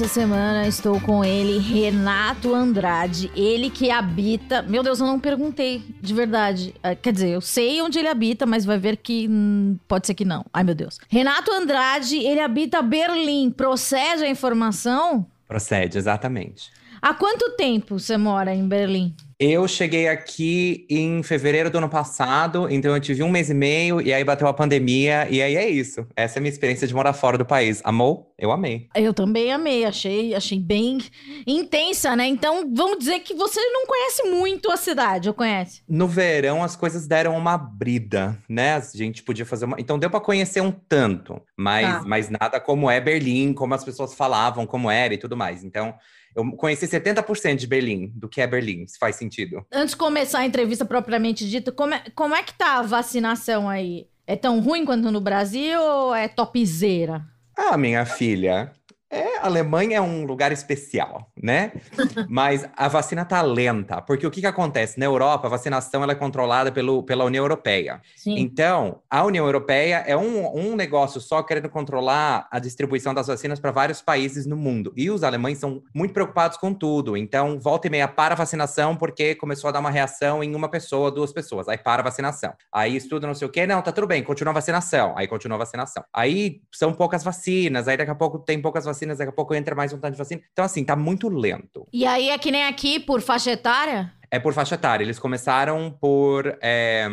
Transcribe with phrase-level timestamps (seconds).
[0.00, 3.30] ar e nessa semana estou com ele, Renato Andrade.
[3.36, 4.62] Ele que habita.
[4.62, 6.74] Meu Deus, eu não perguntei de verdade.
[6.82, 10.14] Ah, Quer dizer, eu sei onde ele habita, mas vai ver que hum, pode ser
[10.14, 10.44] que não.
[10.52, 10.98] Ai, meu Deus.
[11.08, 13.50] Renato Andrade, ele habita Berlim.
[13.50, 15.26] Procede a informação?
[15.46, 16.70] Procede, exatamente.
[17.02, 19.14] Há quanto tempo você mora em Berlim?
[19.42, 23.98] Eu cheguei aqui em fevereiro do ano passado, então eu tive um mês e meio,
[23.98, 26.06] e aí bateu a pandemia, e aí é isso.
[26.14, 27.80] Essa é a minha experiência de morar fora do país.
[27.82, 28.34] Amou?
[28.38, 28.88] Eu amei.
[28.94, 30.98] Eu também amei, achei, achei bem
[31.46, 32.26] intensa, né?
[32.26, 35.80] Então, vamos dizer que você não conhece muito a cidade, ou conhece?
[35.88, 38.74] No verão, as coisas deram uma brida, né?
[38.74, 39.80] A gente podia fazer uma.
[39.80, 42.02] Então deu pra conhecer um tanto, mas, Tá.
[42.06, 45.64] mas nada como é Berlim, como as pessoas falavam, como era e tudo mais.
[45.64, 45.94] Então,
[46.34, 49.64] eu conheci 70% de Berlim, do que é Berlim, se faz sentido.
[49.72, 53.68] Antes de começar a entrevista propriamente dita, como é, como é que tá a vacinação
[53.68, 54.06] aí?
[54.26, 57.24] É tão ruim quanto no Brasil ou é topzera?
[57.56, 58.72] Ah, minha filha,
[59.10, 61.72] é, a Alemanha é um lugar especial, né?
[62.28, 64.98] Mas a vacina tá lenta, porque o que que acontece?
[64.98, 68.00] Na Europa, a vacinação ela é controlada pelo, pela União Europeia.
[68.16, 68.38] Sim.
[68.38, 73.58] Então, a União Europeia é um, um negócio só querendo controlar a distribuição das vacinas
[73.58, 74.92] para vários países no mundo.
[74.96, 77.16] E os alemães são muito preocupados com tudo.
[77.16, 80.68] Então, volta e meia para a vacinação porque começou a dar uma reação em uma
[80.68, 81.68] pessoa, duas pessoas.
[81.68, 82.52] Aí para a vacinação.
[82.72, 83.66] Aí estuda não sei o quê.
[83.66, 85.14] Não, tá tudo bem, continua a vacinação.
[85.16, 86.04] Aí continua a vacinação.
[86.14, 87.88] Aí são poucas vacinas.
[87.88, 90.18] Aí daqui a pouco tem poucas vacinas, daqui a pouco entra mais um tanto de
[90.18, 90.40] vacina.
[90.52, 91.86] Então, assim, tá muito lento.
[91.92, 94.12] E aí é que nem aqui, por faixa etária?
[94.30, 95.04] É por faixa etária.
[95.04, 97.08] Eles começaram por é,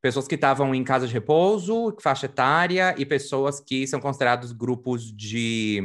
[0.00, 5.14] pessoas que estavam em casa de repouso, faixa etária, e pessoas que são considerados grupos
[5.14, 5.82] de,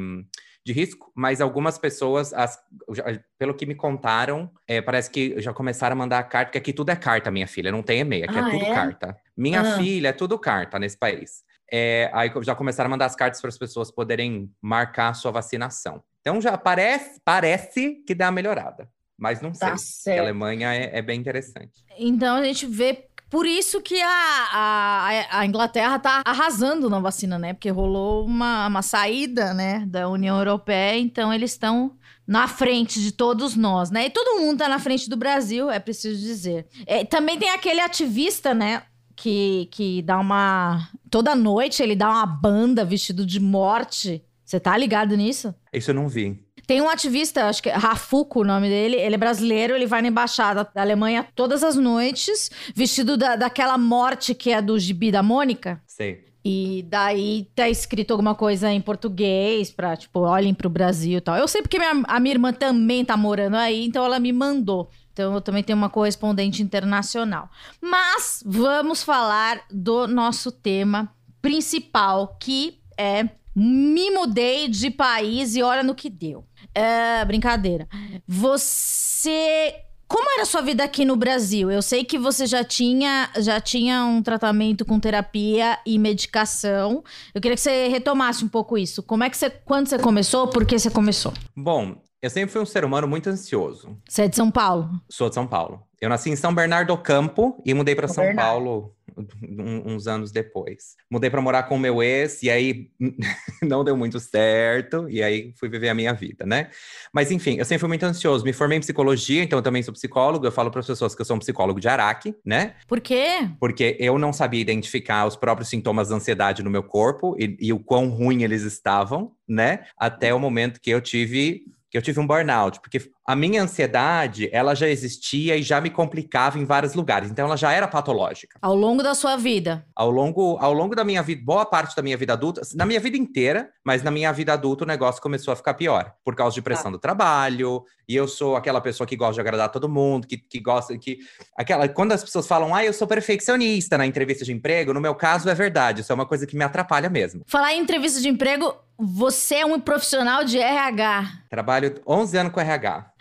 [0.66, 1.12] de risco.
[1.14, 2.58] Mas algumas pessoas, as-
[2.94, 6.72] já- pelo que me contaram, é, parece que já começaram a mandar carta, porque aqui
[6.74, 8.74] tudo é carta, minha filha, não tem e-mail, aqui Ah, é tudo é?
[8.74, 9.18] carta.
[9.36, 9.78] Minha Ah.
[9.78, 11.44] filha, é tudo carta nesse país.
[11.72, 15.32] É, aí já começaram a mandar as cartas para as pessoas poderem marcar a sua
[15.32, 16.02] vacinação.
[16.22, 18.90] Então já parece, parece que dá uma melhorada.
[19.18, 19.68] Mas não sei.
[19.68, 21.84] Tá Porque a Alemanha é, é bem interessante.
[21.98, 23.06] Então a gente vê.
[23.30, 27.54] Por isso que a, a, a Inglaterra tá arrasando na vacina, né?
[27.54, 33.12] Porque rolou uma, uma saída, né, da União Europeia, então eles estão na frente de
[33.12, 34.06] todos nós, né?
[34.06, 36.68] E todo mundo tá na frente do Brasil, é preciso dizer.
[36.86, 38.84] É, também tem aquele ativista, né?
[39.18, 40.88] Que, que dá uma.
[41.10, 44.24] Toda noite ele dá uma banda vestido de morte.
[44.46, 45.54] Você tá ligado nisso?
[45.74, 46.40] Isso eu não vi.
[46.66, 50.02] Tem um ativista, acho que é Rafuco o nome dele, ele é brasileiro, ele vai
[50.02, 55.10] na embaixada da Alemanha todas as noites, vestido da, daquela morte que é do gibi
[55.10, 55.82] da Mônica.
[55.88, 56.26] Sei.
[56.44, 61.36] E daí tá escrito alguma coisa em português pra, tipo, olhem pro Brasil e tal.
[61.36, 64.90] Eu sei porque minha, a minha irmã também tá morando aí, então ela me mandou.
[65.18, 67.50] Então eu também tenho uma correspondente internacional.
[67.82, 71.12] Mas vamos falar do nosso tema
[71.42, 76.46] principal, que é me mudei de país e olha no que deu.
[76.76, 77.88] É, brincadeira.
[78.28, 79.74] Você.
[80.08, 81.72] Como era a sua vida aqui no Brasil?
[81.72, 87.04] Eu sei que você já tinha, já tinha um tratamento com terapia e medicação.
[87.34, 89.02] Eu queria que você retomasse um pouco isso.
[89.02, 89.50] Como é que você.
[89.50, 90.48] Quando você começou?
[90.48, 91.34] Por que você começou?
[91.56, 93.98] Bom, eu sempre fui um ser humano muito ansioso.
[94.08, 94.90] Você é de São Paulo?
[95.10, 95.82] Sou de São Paulo.
[96.00, 98.36] Eu nasci em São Bernardo do Campo e mudei para São São.
[98.36, 98.94] Paulo
[99.42, 100.96] um- uns anos depois.
[101.10, 102.92] Mudei para morar com o meu ex e aí
[103.64, 106.70] não deu muito certo e aí fui viver a minha vida, né?
[107.12, 108.46] Mas enfim, eu sempre fui muito ansioso.
[108.46, 110.46] Me formei em psicologia, então eu também sou psicólogo.
[110.46, 112.76] Eu falo para as pessoas que eu sou um psicólogo de Araque, né?
[112.88, 113.50] Por quê?
[113.60, 117.74] porque eu não sabia identificar os próprios sintomas da ansiedade no meu corpo e, e
[117.74, 119.86] o quão ruim eles estavam, né?
[119.98, 124.50] Até o momento que eu tive que eu tive um burnout, porque a minha ansiedade,
[124.54, 128.58] ela já existia e já me complicava em vários lugares, então ela já era patológica.
[128.62, 129.86] Ao longo da sua vida.
[129.94, 133.02] Ao longo, ao longo da minha vida, boa parte da minha vida adulta, na minha
[133.02, 136.54] vida inteira, mas na minha vida adulta o negócio começou a ficar pior, por causa
[136.54, 140.26] de pressão do trabalho, e eu sou aquela pessoa que gosta de agradar todo mundo,
[140.26, 141.18] que, que gosta, que...
[141.58, 145.14] Aquela, quando as pessoas falam, ah, eu sou perfeccionista na entrevista de emprego, no meu
[145.14, 147.44] caso é verdade, isso é uma coisa que me atrapalha mesmo.
[147.46, 151.44] Falar em entrevista de emprego, você é um profissional de RH.
[151.50, 153.12] Trabalho 11 anos com RH.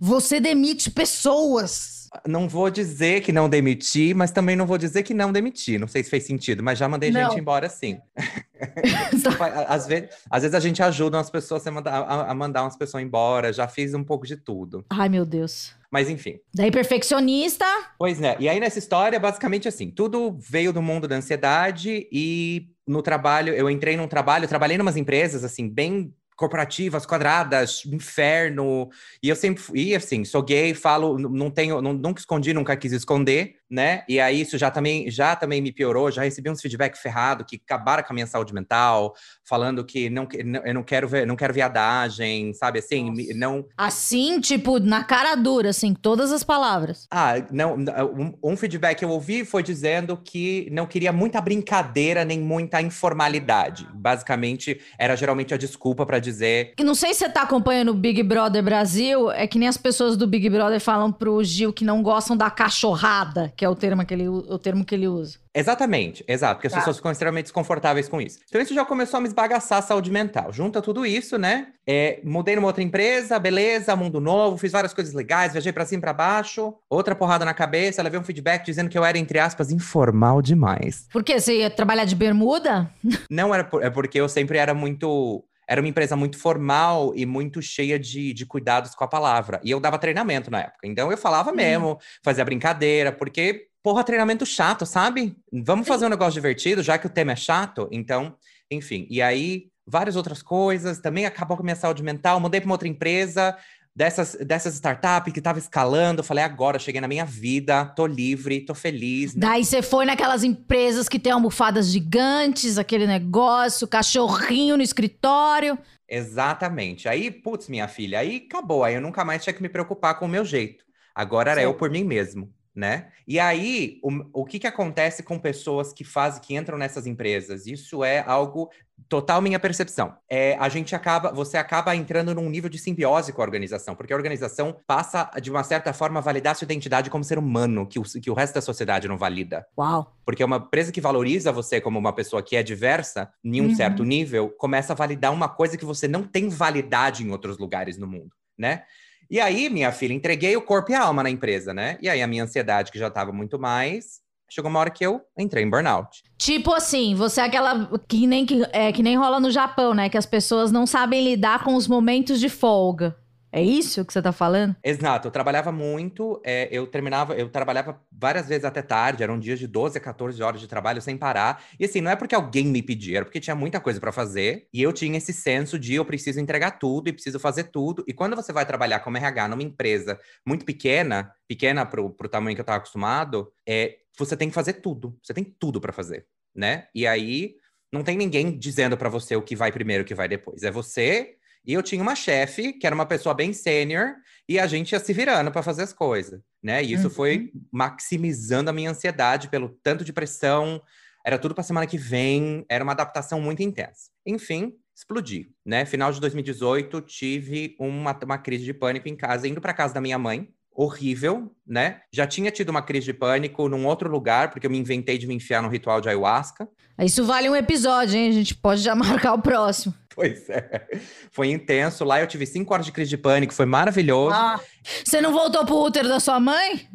[0.00, 2.08] Você demite pessoas.
[2.26, 5.78] não vou dizer que não demiti, mas também não vou dizer que não demiti.
[5.78, 7.30] Não sei se fez sentido, mas já mandei Não.
[7.30, 7.98] gente embora sim.
[9.68, 12.76] às, vezes, às vezes a gente ajuda umas pessoas a mandar, a, a mandar umas
[12.76, 13.52] pessoas embora.
[13.52, 14.84] Já fiz um pouco de tudo.
[14.90, 15.74] Ai, meu Deus.
[15.90, 16.38] Mas enfim.
[16.54, 17.64] Daí, perfeccionista.
[17.98, 18.36] Pois é.
[18.40, 23.52] E aí nessa história, basicamente assim, tudo veio do mundo da ansiedade e no trabalho,
[23.54, 28.88] eu entrei num trabalho, trabalhei em umas empresas assim, bem corporativas, quadradas, inferno.
[29.22, 32.92] E eu sempre fui, assim, sou gay, falo, não tenho, não- nunca escondi, nunca quis
[32.92, 34.02] esconder, né?
[34.08, 37.60] E aí isso já também, já também me piorou, já recebi uns feedback ferrado que
[37.64, 39.14] acabaram com a minha saúde mental,
[39.44, 43.34] falando que não, que- não- eu não quero ver, não quero viadagem, sabe assim, me-
[43.34, 47.06] não Assim, tipo, na cara dura, assim, todas as palavras.
[47.10, 52.24] ah, não, um, um feedback que eu ouvi foi dizendo que não queria muita brincadeira
[52.24, 53.86] nem muita informalidade.
[53.94, 57.94] Basicamente, era geralmente a desculpa para dizer E Não sei se você tá acompanhando o
[57.94, 61.84] Big Brother Brasil, é que nem as pessoas do Big Brother falam pro Gil que
[61.84, 65.38] não gostam da cachorrada, que é o termo que ele, o termo que ele usa.
[65.54, 66.78] Exatamente, exato, porque as Tá.
[66.80, 68.38] pessoas ficam extremamente desconfortáveis com isso.
[68.48, 70.52] Então isso já começou a me esbagaçar a saúde mental.
[70.52, 71.68] Junta tudo isso, né?
[71.86, 75.98] É, mudei numa outra empresa, beleza, mundo novo, fiz várias coisas legais, viajei pra cima
[75.98, 79.38] e pra baixo, outra porrada na cabeça, levei um feedback dizendo que eu era, entre
[79.38, 81.06] aspas, informal demais.
[81.10, 81.40] Por quê?
[81.40, 82.90] Você ia trabalhar de bermuda?
[83.30, 85.42] Não era por- é porque eu sempre era muito.
[85.68, 89.60] Era uma empresa muito formal e muito cheia de, de cuidados com a palavra.
[89.64, 90.86] E eu dava treinamento na época.
[90.86, 95.36] Então eu falava mesmo, fazia brincadeira, porque, porra, treinamento chato, sabe?
[95.52, 97.88] Vamos fazer um negócio divertido, já que o tema é chato.
[97.90, 98.36] Então,
[98.70, 99.06] enfim.
[99.10, 100.98] E aí, várias outras coisas.
[100.98, 102.40] Também acabou com a minha saúde mental.
[102.40, 103.56] Mudei para uma outra empresa.
[103.96, 108.06] Dessas, dessas startups que tava escalando, eu falei, agora eu cheguei na minha vida, tô
[108.06, 109.34] livre, tô feliz.
[109.34, 115.78] Daí você foi naquelas empresas que tem almofadas gigantes, aquele negócio, cachorrinho no escritório.
[116.06, 117.08] Exatamente.
[117.08, 118.84] Aí, putz, minha filha, aí acabou.
[118.84, 120.84] Aí eu nunca mais tinha que me preocupar com o meu jeito.
[121.14, 121.78] Agora era eu Certo.
[121.78, 123.08] por mim mesmo, né?
[123.26, 127.66] E aí, o, o que que acontece com pessoas que fazem, que entram nessas empresas?
[127.66, 128.70] Isso é algo
[129.08, 130.14] total minha percepção.
[130.28, 134.12] É, a gente acaba, você acaba entrando num nível de simbiose com a organização, porque
[134.12, 137.98] a organização passa, de uma certa forma, a validar sua identidade como ser humano, que
[137.98, 139.66] o, que o resto da sociedade não valida.
[139.76, 140.14] Uau.
[140.24, 143.74] Porque uma empresa que valoriza você como uma pessoa que é diversa, em um Uhum.
[143.74, 147.96] certo nível, começa a validar uma coisa que você não tem validade em outros lugares
[147.98, 148.84] no mundo, né?
[149.30, 151.98] E aí, minha filha, entreguei o corpo e a alma na empresa, né?
[152.00, 155.20] E aí a minha ansiedade, que já estava muito mais, chegou uma hora que eu
[155.36, 156.22] entrei em burnout.
[156.38, 160.08] Tipo assim, você é aquela que nem, que, é, que nem rola no Japão, né?
[160.08, 163.16] Que as pessoas não sabem lidar com os momentos de folga.
[163.52, 164.76] É isso que você tá falando?
[164.84, 169.58] Exato, eu trabalhava muito, é, eu terminava, eu trabalhava várias vezes até tarde, eram dias
[169.58, 171.64] de 12 a 14 horas de trabalho sem parar.
[171.78, 174.68] E assim, não é porque alguém me pedia, era porque tinha muita coisa para fazer,
[174.72, 178.04] e eu tinha esse senso de eu preciso entregar tudo e preciso fazer tudo.
[178.06, 182.54] E quando você vai trabalhar como RH numa empresa muito pequena, pequena pro, pro tamanho
[182.54, 186.26] que eu estava acostumado, é, você tem que fazer tudo, você tem tudo para fazer,
[186.54, 186.88] né?
[186.94, 187.54] E aí
[187.92, 190.62] não tem ninguém dizendo para você o que vai primeiro, o que vai depois.
[190.62, 194.14] É você e eu tinha uma chefe, que era uma pessoa bem sênior,
[194.48, 196.82] e a gente ia se virando para fazer as coisas, né?
[196.82, 197.14] E isso Uhum.
[197.14, 200.80] foi maximizando a minha ansiedade pelo tanto de pressão,
[201.24, 204.10] era tudo para semana que vem, era uma adaptação muito intensa.
[204.24, 205.84] Enfim, explodi, né?
[205.84, 210.00] Final de 2018, tive uma, uma crise de pânico em casa, indo para casa da
[210.00, 212.00] minha mãe, horrível, né?
[212.12, 215.26] Já tinha tido uma crise de pânico num outro lugar, porque eu me inventei de
[215.26, 216.68] me enfiar no ritual de ayahuasca.
[217.00, 218.28] Isso vale um episódio, hein?
[218.28, 219.94] A gente pode já marcar o próximo.
[220.14, 220.86] Pois é.
[221.30, 222.04] Foi intenso.
[222.04, 224.34] Lá eu tive cinco horas de crise de pânico, foi maravilhoso.
[224.34, 224.60] Ah.
[225.04, 226.88] Você não voltou pro útero da sua mãe?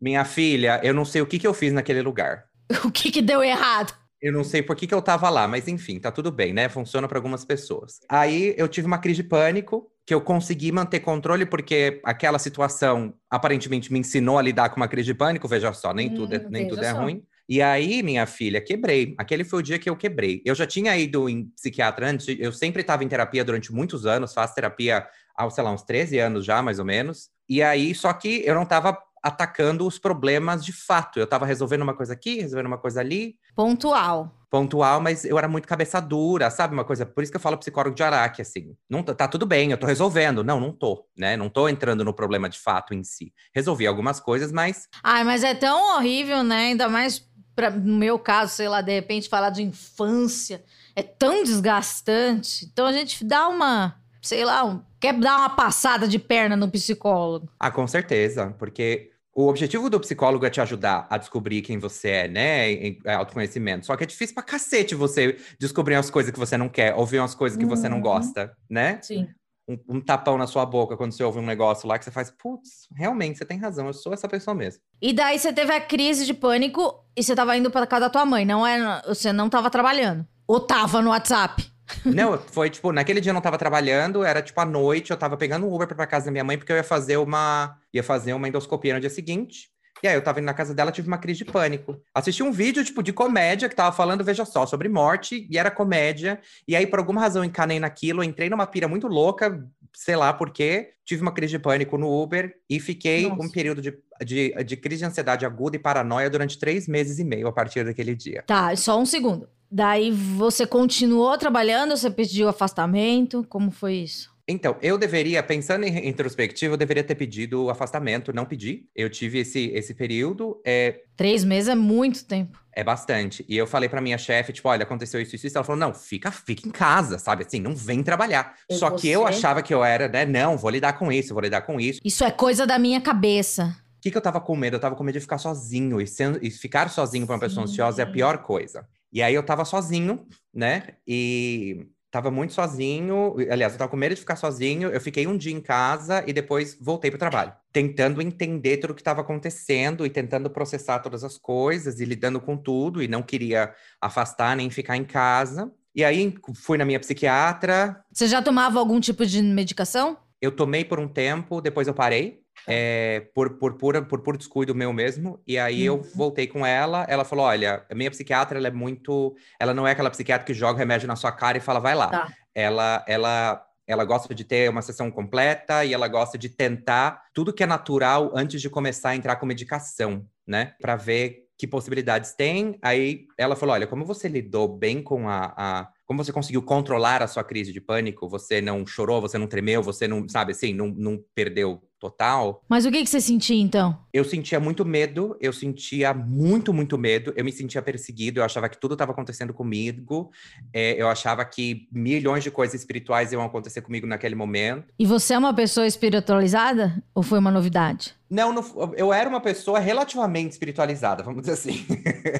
[0.00, 2.44] Minha filha, eu não sei o que, que eu fiz naquele lugar.
[2.84, 3.94] O que que deu errado?
[4.20, 6.68] Eu não sei por que, que eu tava lá, mas enfim, tá tudo bem, né?
[6.68, 8.00] Funciona para algumas pessoas.
[8.08, 13.12] Aí eu tive uma crise de pânico, que eu consegui manter controle, porque aquela situação
[13.28, 15.48] aparentemente me ensinou a lidar com uma crise de pânico.
[15.48, 17.00] Veja só, nem Hum, tudo é, nem veja tudo é só.
[17.00, 17.24] ruim.
[17.48, 19.14] E aí, minha filha, quebrei.
[19.18, 20.42] Aquele foi o dia que eu quebrei.
[20.44, 24.32] Eu já tinha ido em psiquiatra antes, eu sempre estava em terapia durante muitos anos,
[24.32, 27.28] faço terapia há, sei lá, uns 13 anos já, mais ou menos.
[27.48, 31.18] E aí, só que eu não estava atacando os problemas de fato.
[31.18, 34.35] Eu estava resolvendo uma coisa aqui, resolvendo uma coisa ali, Pontual.
[34.50, 36.74] Pontual, mas eu era muito cabeça dura, sabe?
[36.74, 38.76] Uma coisa, por isso que eu falo psicólogo de Araque, assim.
[38.88, 40.44] Não tá, tá tudo bem, eu tô resolvendo.
[40.44, 41.36] Não, não tô, né?
[41.36, 43.32] Não tô entrando no problema de fato em si.
[43.54, 46.66] Resolvi algumas coisas, mas Ai, mas é tão horrível, né?
[46.68, 50.62] Ainda mais pra, no meu caso, sei lá, de repente falar de infância.
[50.94, 52.64] É tão desgastante.
[52.66, 56.70] Então a gente dá uma, sei lá, um- quer dar uma passada de perna no
[56.70, 57.48] psicólogo.
[57.58, 62.08] Ah, com certeza, porque o objetivo do psicólogo é te ajudar a descobrir quem você
[62.08, 62.72] é, né?
[62.72, 63.84] Em é autoconhecimento.
[63.84, 67.18] Só que é difícil pra cacete você descobrir as coisas que você não quer, ouvir
[67.18, 68.02] umas coisas que você não Uhum.
[68.02, 68.98] gosta, né?
[69.02, 69.28] Sim.
[69.68, 72.30] um, um, tapão na sua boca quando você ouve um negócio lá que você faz,
[72.30, 74.80] putz, realmente, você tem razão, eu sou essa pessoa mesmo.
[75.02, 78.10] E daí você teve a crise de pânico e você tava indo pra casa da
[78.10, 79.02] tua mãe, não é?
[79.08, 80.24] Você não tava trabalhando.
[80.46, 81.66] Ou tava no WhatsApp?
[82.04, 85.36] Não, foi tipo, naquele dia eu não tava trabalhando, era tipo à noite, eu tava
[85.36, 87.78] pegando um Uber pra casa da minha mãe, porque eu ia fazer uma.
[87.92, 89.68] ia fazer uma endoscopia no dia seguinte.
[90.02, 91.98] E aí eu tava indo na casa dela, tive uma crise de pânico.
[92.14, 95.70] Assisti um vídeo, tipo, de comédia, que tava falando, veja só, sobre morte, e era
[95.70, 96.38] comédia.
[96.68, 100.50] E aí, por alguma razão, encanei naquilo, entrei numa pira muito louca, sei lá por
[100.50, 103.42] quê, tive uma crise de pânico no Uber e fiquei Nossa.
[103.42, 107.24] um período de, de, de crise de ansiedade aguda e paranoia durante três meses e
[107.24, 108.44] meio a partir daquele dia.
[108.46, 109.48] Tá, só um segundo.
[109.70, 114.36] Daí você continuou trabalhando, você pediu afastamento, como foi isso?
[114.48, 118.84] Então, eu deveria, pensando em retrospectiva, eu deveria ter pedido afastamento, não pedi.
[118.94, 120.60] Eu tive esse, esse período.
[120.64, 121.00] É...
[121.16, 122.56] Três meses é muito tempo.
[122.72, 123.44] É bastante.
[123.48, 125.58] E eu falei pra minha chefe, tipo, olha, aconteceu isso, isso, isso.
[125.58, 127.44] Ela falou, não, fica, fica em casa, sabe?
[127.44, 128.54] Assim, não vem trabalhar.
[128.70, 130.24] Só que eu achava que eu era, né?
[130.24, 132.00] Não, vou lidar com isso, vou lidar com isso.
[132.04, 133.76] Isso é coisa da minha cabeça.
[133.98, 134.76] O que, que eu tava com medo?
[134.76, 136.00] Eu tava com medo de ficar sozinho.
[136.00, 138.86] E, sendo, e ficar sozinho pra uma pessoa ansiosa é a pior coisa.
[139.12, 140.96] E aí eu tava sozinho, né?
[141.06, 141.86] E
[142.16, 144.88] Tava muito sozinho, aliás, eu tava com medo de ficar sozinho.
[144.88, 148.94] Eu fiquei um dia em casa e depois voltei pro trabalho, tentando entender tudo o
[148.94, 153.02] que estava acontecendo e tentando processar todas as coisas e lidando com tudo.
[153.02, 155.70] E não queria afastar nem ficar em casa.
[155.94, 158.02] E aí fui na minha psiquiatra.
[158.10, 160.16] Você já tomava algum tipo de medicação?
[160.40, 164.74] Eu tomei por um tempo, depois eu parei é, por, por, pura, por puro descuido
[164.74, 165.40] meu mesmo.
[165.46, 165.96] E aí uhum.
[165.96, 167.06] eu voltei com ela.
[167.08, 169.36] Ela falou: Olha, a minha psiquiatra ela é muito.
[169.58, 172.08] Ela não é aquela psiquiatra que joga remédio na sua cara e fala, vai lá.
[172.08, 172.32] Tá.
[172.54, 177.52] Ela, ela, ela gosta de ter uma sessão completa e ela gosta de tentar tudo
[177.52, 180.74] que é natural antes de começar a entrar com medicação, né?
[180.80, 182.78] Para ver que possibilidades tem.
[182.82, 187.20] Aí ela falou: Olha, como você lidou bem com a, a como você conseguiu controlar
[187.20, 188.28] a sua crise de pânico?
[188.28, 192.62] Você não chorou, você não tremeu, você não, sabe assim, não, não perdeu total.
[192.68, 193.98] Mas o que, que você sentia então?
[194.12, 198.68] Eu sentia muito medo, eu sentia muito, muito medo, eu me sentia perseguido, eu achava
[198.68, 200.30] que tudo estava acontecendo comigo,
[200.72, 204.92] é, eu achava que milhões de coisas espirituais iam acontecer comigo naquele momento.
[204.98, 208.14] E você é uma pessoa espiritualizada ou foi uma novidade?
[208.28, 208.52] Não,
[208.96, 211.86] eu era uma pessoa relativamente espiritualizada, vamos dizer assim.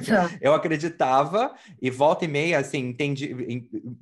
[0.05, 0.29] Tá.
[0.41, 3.31] eu acreditava e volta e meia, assim, entendi,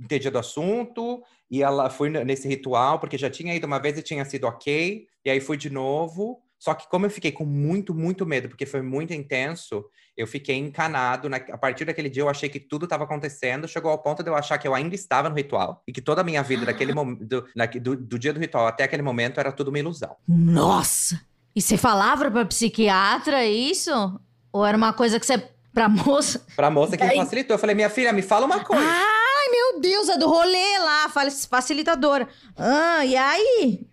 [0.01, 4.01] entendia do assunto, e ela foi nesse ritual, porque já tinha ido uma vez e
[4.01, 6.41] tinha sido ok, e aí fui de novo.
[6.57, 9.85] Só que como eu fiquei com muito, muito medo, porque foi muito intenso,
[10.17, 11.29] eu fiquei encanado.
[11.29, 11.37] Na...
[11.37, 14.35] A partir daquele dia eu achei que tudo estava acontecendo, chegou ao ponto de eu
[14.35, 15.83] achar que eu ainda estava no ritual.
[15.87, 17.45] E que toda a minha vida, daquele momento,
[17.81, 20.15] do, do dia do ritual até aquele momento, era tudo uma ilusão.
[20.27, 21.21] Nossa!
[21.55, 24.19] E você falava pra psiquiatra isso?
[24.51, 25.37] Ou era uma coisa que você.
[25.73, 26.45] Pra moça?
[26.55, 27.55] Pra moça que facilitou.
[27.55, 28.83] Eu falei, minha filha, me fala uma coisa.
[28.85, 31.09] Ai, meu Deus, é do rolê lá,
[31.49, 32.27] facilitadora.
[32.57, 33.85] Ah, e aí?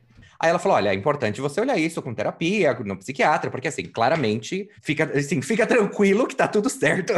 [0.42, 3.84] Aí ela falou: olha, é importante você olhar isso com terapia, no psiquiatra, porque assim,
[3.84, 7.12] claramente, fica, assim, fica tranquilo que tá tudo certo,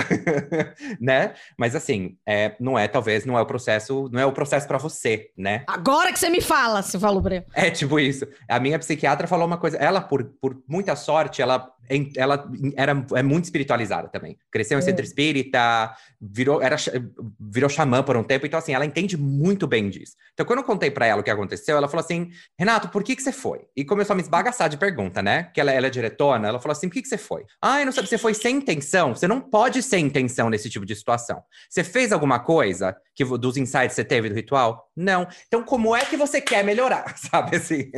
[1.00, 1.32] né?
[1.56, 4.76] Mas assim, é, não é, talvez, não é o processo, não é o processo para
[4.76, 5.64] você, né?
[5.66, 8.26] Agora que você me fala, você falou pra É tipo isso.
[8.46, 11.72] A minha psiquiatra falou uma coisa, ela, por, por muita sorte, ela
[12.16, 14.38] ela era é muito espiritualizada também.
[14.50, 14.84] Cresceu em é.
[14.84, 16.76] centro espírita, virou era
[17.38, 20.14] virou xamã por um tempo, então assim, ela entende muito bem disso.
[20.32, 23.16] Então quando eu contei para ela o que aconteceu, ela falou assim: "Renato, por que
[23.16, 25.44] que você foi?" E começou a me esbagaçar de pergunta, né?
[25.54, 27.86] Que ela, ela é diretora, ela falou assim: "Por que que você foi?" "Ah, eu
[27.86, 29.14] não sabe, você foi sem intenção.
[29.14, 31.42] Você não pode ser intenção nesse tipo de situação.
[31.68, 34.90] Você fez alguma coisa que dos insights que você teve do ritual?
[34.96, 35.26] Não.
[35.46, 37.90] Então como é que você quer melhorar, sabe assim?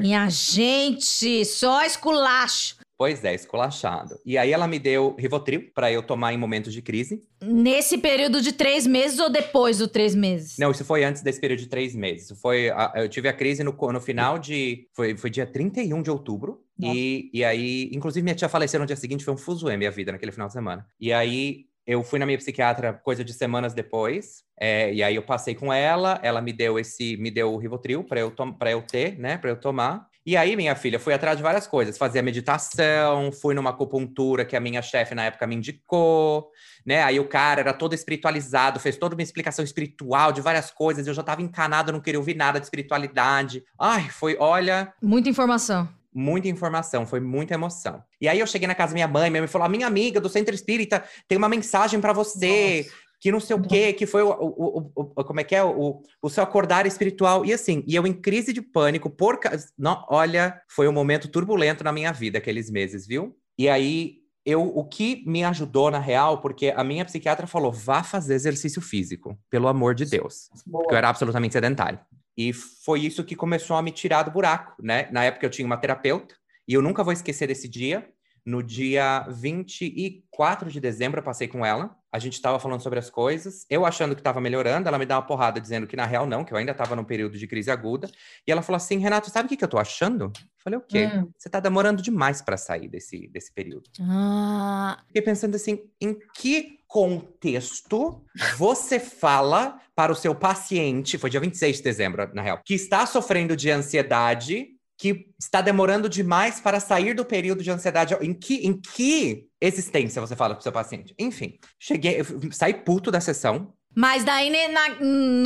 [0.00, 2.76] Minha gente, só esculacho.
[2.96, 4.18] Pois é, esculachado.
[4.24, 7.22] E aí ela me deu Rivotril para eu tomar em momentos de crise.
[7.42, 10.56] Nesse período de três meses ou depois dos três meses?
[10.58, 12.26] Não, isso foi antes desse período de três meses.
[12.26, 14.86] Isso foi, eu tive a crise no, no final de...
[14.94, 16.62] Foi, foi dia 31 de outubro.
[16.80, 20.12] E, e aí, inclusive minha tia faleceu no dia seguinte, foi um fuso minha vida
[20.12, 20.86] naquele final de semana.
[21.00, 25.22] E aí eu fui na minha psiquiatra coisa de semanas depois, é, e aí eu
[25.22, 28.82] passei com ela, ela me deu esse, me deu o Rivotril para eu, para eu
[28.82, 30.08] ter, né, para eu tomar.
[30.26, 31.98] E aí, minha filha, fui atrás de várias coisas.
[31.98, 36.50] Fazia meditação, fui numa acupuntura que a minha chefe na época me indicou,
[36.84, 37.02] né?
[37.02, 41.06] Aí o cara era todo espiritualizado, fez toda uma explicação espiritual de várias coisas.
[41.06, 43.62] Eu já estava encanado, não queria ouvir nada de espiritualidade.
[43.78, 44.94] Ai, foi, olha.
[45.02, 48.00] Muita informação muita informação, foi muita emoção.
[48.20, 50.20] E aí eu cheguei na casa da minha mãe, minha mãe falou: a minha amiga
[50.20, 52.84] do Centro Espírita tem uma mensagem para você.
[52.86, 55.54] Nossa que não sei o quê, que foi o, o, o, o, como é que
[55.54, 57.42] é, o, o seu acordar espiritual.
[57.42, 59.40] E assim, e eu em crise de pânico, por
[59.78, 63.34] não, olha, foi um momento turbulento na minha vida aqueles meses, viu?
[63.58, 68.02] E aí eu, o que me ajudou na real, porque a minha psiquiatra falou: vá
[68.02, 70.50] fazer exercício físico, pelo amor de Deus.
[70.66, 70.82] Boa.
[70.82, 71.98] Porque eu era absolutamente sedentário.
[72.36, 75.08] E foi isso que começou a me tirar do buraco, né?
[75.10, 76.34] Na época eu tinha uma terapeuta,
[76.68, 78.06] e eu nunca vou esquecer desse dia.
[78.46, 81.96] No dia 24 de dezembro, eu passei com ela.
[82.12, 83.64] A gente estava falando sobre as coisas.
[83.70, 86.44] Eu achando que estava melhorando, ela me dá uma porrada dizendo que na real não,
[86.44, 88.08] que eu ainda estava num período de crise aguda.
[88.46, 90.24] E ela falou assim: Renato, sabe o que, que eu tô achando?
[90.26, 90.32] Eu
[90.62, 91.06] falei: o quê?
[91.06, 91.30] Hum.
[91.36, 93.88] Você tá demorando demais para sair desse, desse período.
[94.00, 98.24] Ah, Fiquei pensando assim: em que contexto
[98.56, 103.06] você fala para o seu paciente, foi dia 26 de dezembro, na real, que está
[103.06, 108.14] sofrendo de ansiedade, que está demorando demais para sair do período de ansiedade?
[108.20, 111.14] Em que, em que existência você fala para o seu paciente?
[111.18, 112.18] Enfim, cheguei,
[112.52, 113.72] saí puto da sessão.
[113.96, 115.00] mas daí né, na-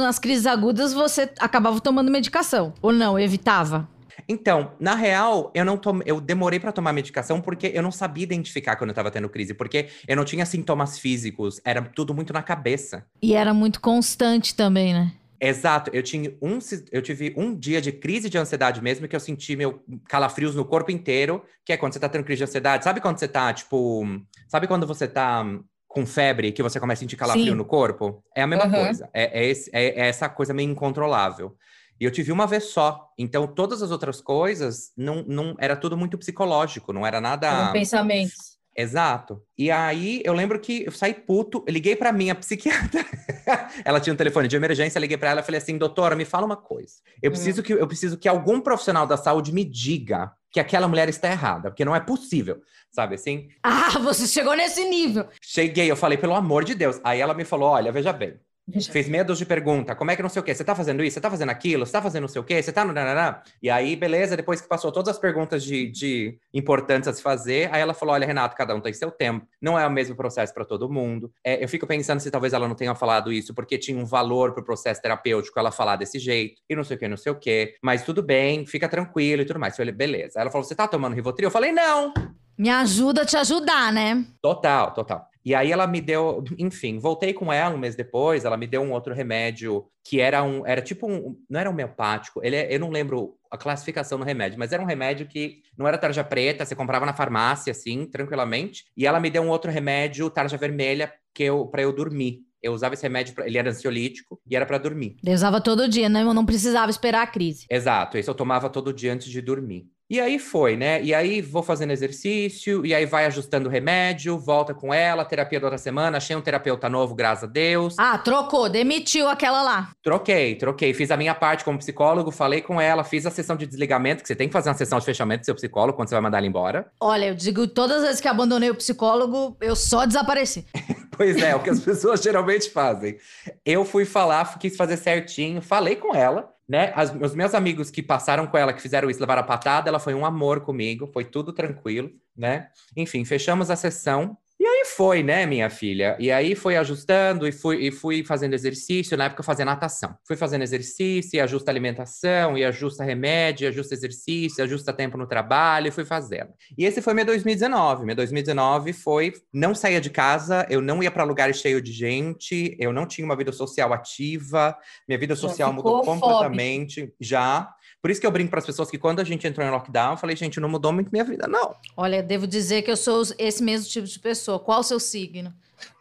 [0.06, 2.72] nas crises agudas você acabava tomando medicação.
[2.82, 3.88] Ou não, evitava?
[4.28, 6.00] Então, na real, eu não tom...
[6.04, 9.54] eu demorei para tomar medicação porque eu não sabia identificar quando eu estava tendo crise,
[9.54, 13.06] porque eu não tinha sintomas físicos, era tudo muito na cabeça.
[13.22, 15.12] E era muito constante também, né?
[15.40, 16.58] Exato, eu, tinha um,
[16.90, 20.64] eu tive um dia de crise de ansiedade mesmo, que eu senti meu calafrios no
[20.64, 22.82] corpo inteiro, que é quando você tá tendo crise de ansiedade.
[22.84, 24.04] Sabe quando você tá, tipo.
[24.48, 25.44] Sabe quando você tá
[25.86, 27.54] com febre, que você começa a sentir calafrio Sim.
[27.54, 28.22] no corpo?
[28.34, 28.84] É a mesma Aham.
[28.84, 29.08] coisa.
[29.14, 31.56] É, é esse- é- é essa coisa meio incontrolável.
[32.00, 33.08] E eu tive uma vez só.
[33.18, 37.50] Então, todas as outras coisas, não, não era tudo muito psicológico, não era nada.
[37.50, 38.57] Foram pensamentos.
[38.80, 39.42] Exato.
[39.58, 43.04] E aí eu lembro que eu saí puto, eu liguei pra minha psiquiatra.
[43.84, 46.46] ela tinha um telefone de emergência, liguei pra ela e falei assim: "Doutora, me fala
[46.46, 46.94] uma coisa.
[47.20, 47.34] Eu Hum.
[47.34, 51.28] preciso que eu preciso que algum profissional da saúde me diga que aquela mulher está
[51.28, 52.60] errada, porque não é possível".
[52.88, 53.48] Sabe assim?
[53.64, 55.26] Ah, você chegou nesse nível.
[55.42, 57.00] Cheguei, eu falei: "Pelo amor de Deus".
[57.02, 58.38] Aí ela me falou: "Olha, veja bem,
[58.70, 58.92] Veja.
[58.92, 60.54] Fez meia dúzia de pergunta, como é que não sei o quê?
[60.54, 61.14] Você tá fazendo isso?
[61.14, 61.86] Você tá fazendo aquilo?
[61.86, 62.62] Você tá fazendo não sei o quê?
[62.62, 62.92] Você tá no...
[62.92, 63.40] nananã?
[63.62, 67.72] E aí, beleza, depois que passou todas as perguntas de, de importantes a se fazer,
[67.72, 70.52] aí ela falou, olha, Renato, cada um tem seu tempo, não é o mesmo processo
[70.52, 71.32] para todo mundo.
[71.42, 74.52] É, eu fico pensando se talvez ela não tenha falado isso porque tinha um valor
[74.52, 77.36] pro processo terapêutico ela falar desse jeito, e não sei o quê, não sei o
[77.36, 79.72] quê, mas tudo bem, fica tranquilo e tudo mais.
[79.72, 80.38] Eu falei, beleza.
[80.38, 81.46] Ela falou, você tá tomando Rivotril?
[81.46, 82.12] Eu falei, não!
[82.58, 84.26] Me ajuda a te ajudar, né?
[84.42, 85.27] Total, total.
[85.44, 88.82] E aí ela me deu, enfim, voltei com ela um mês depois, ela me deu
[88.82, 92.80] um outro remédio que era um, era tipo um, não era homeopático, ele é, eu
[92.80, 96.64] não lembro a classificação do remédio, mas era um remédio que não era tarja preta,
[96.64, 98.84] você comprava na farmácia assim, tranquilamente.
[98.96, 102.40] E ela me deu um outro remédio, tarja vermelha, que eu para eu dormir.
[102.62, 105.16] Eu usava esse remédio, pra, ele era ansiolítico e era para dormir.
[105.24, 106.22] Eu usava todo dia, né?
[106.22, 107.66] Eu não precisava esperar a crise.
[107.70, 109.86] Exato, esse eu tomava todo dia antes de dormir.
[110.10, 111.02] E aí foi, né?
[111.02, 115.60] E aí vou fazendo exercício, e aí vai ajustando o remédio, volta com ela, terapia
[115.60, 117.94] da outra semana, achei um terapeuta novo, graças a Deus.
[117.98, 119.90] Ah, trocou, demitiu aquela lá.
[120.02, 120.94] Troquei, troquei.
[120.94, 124.28] Fiz a minha parte como psicólogo, falei com ela, fiz a sessão de desligamento, que
[124.28, 126.38] você tem que fazer uma sessão de fechamento do seu psicólogo quando você vai mandar
[126.38, 126.90] ele embora.
[126.98, 130.64] Olha, eu digo, todas as vezes que abandonei o psicólogo, eu só desapareci.
[131.18, 133.18] Pois é, o que as pessoas geralmente fazem.
[133.66, 136.92] Eu fui falar, quis fazer certinho, falei com ela, né?
[136.94, 139.98] As- os meus amigos que passaram com ela, que fizeram isso, levaram a patada, ela
[140.00, 142.68] foi um amor comigo, foi tudo tranquilo, né?
[142.96, 144.36] Enfim, fechamos a sessão.
[144.60, 146.16] E aí foi, né, minha filha?
[146.18, 149.16] E aí foi ajustando e fui, e fui fazendo exercício.
[149.16, 150.16] Na época eu fazia natação.
[150.26, 155.16] Fui fazendo exercício, e ajusta alimentação, e ajusta remédio, e ajusta exercício, e ajusta tempo
[155.16, 156.50] no trabalho, e fui fazendo.
[156.76, 158.04] E esse foi meu 2019.
[158.04, 162.76] Meu 2019 foi não saía de casa, eu não ia para lugares cheios de gente,
[162.80, 167.72] eu não tinha uma vida social ativa, minha vida social mudou completamente já.
[168.00, 170.12] Por isso que eu brinco para as pessoas que quando a gente entrou em lockdown,
[170.12, 171.74] eu falei, gente, não mudou muito minha vida, não.
[171.96, 174.58] Olha, devo dizer que eu sou esse mesmo tipo de pessoa.
[174.58, 175.52] Qual o seu signo?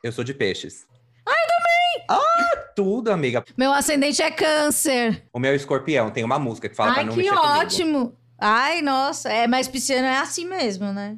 [0.03, 0.85] Eu sou de peixes.
[1.25, 2.05] Ah, eu também!
[2.09, 3.43] Ah, tudo, amiga.
[3.57, 5.23] Meu ascendente é câncer.
[5.33, 7.59] O meu escorpião tem uma música que fala pra Ai, não que mexer comigo.
[7.59, 8.17] ótimo.
[8.37, 9.29] Ai, nossa.
[9.29, 11.17] É, mas pisciano é assim mesmo, né?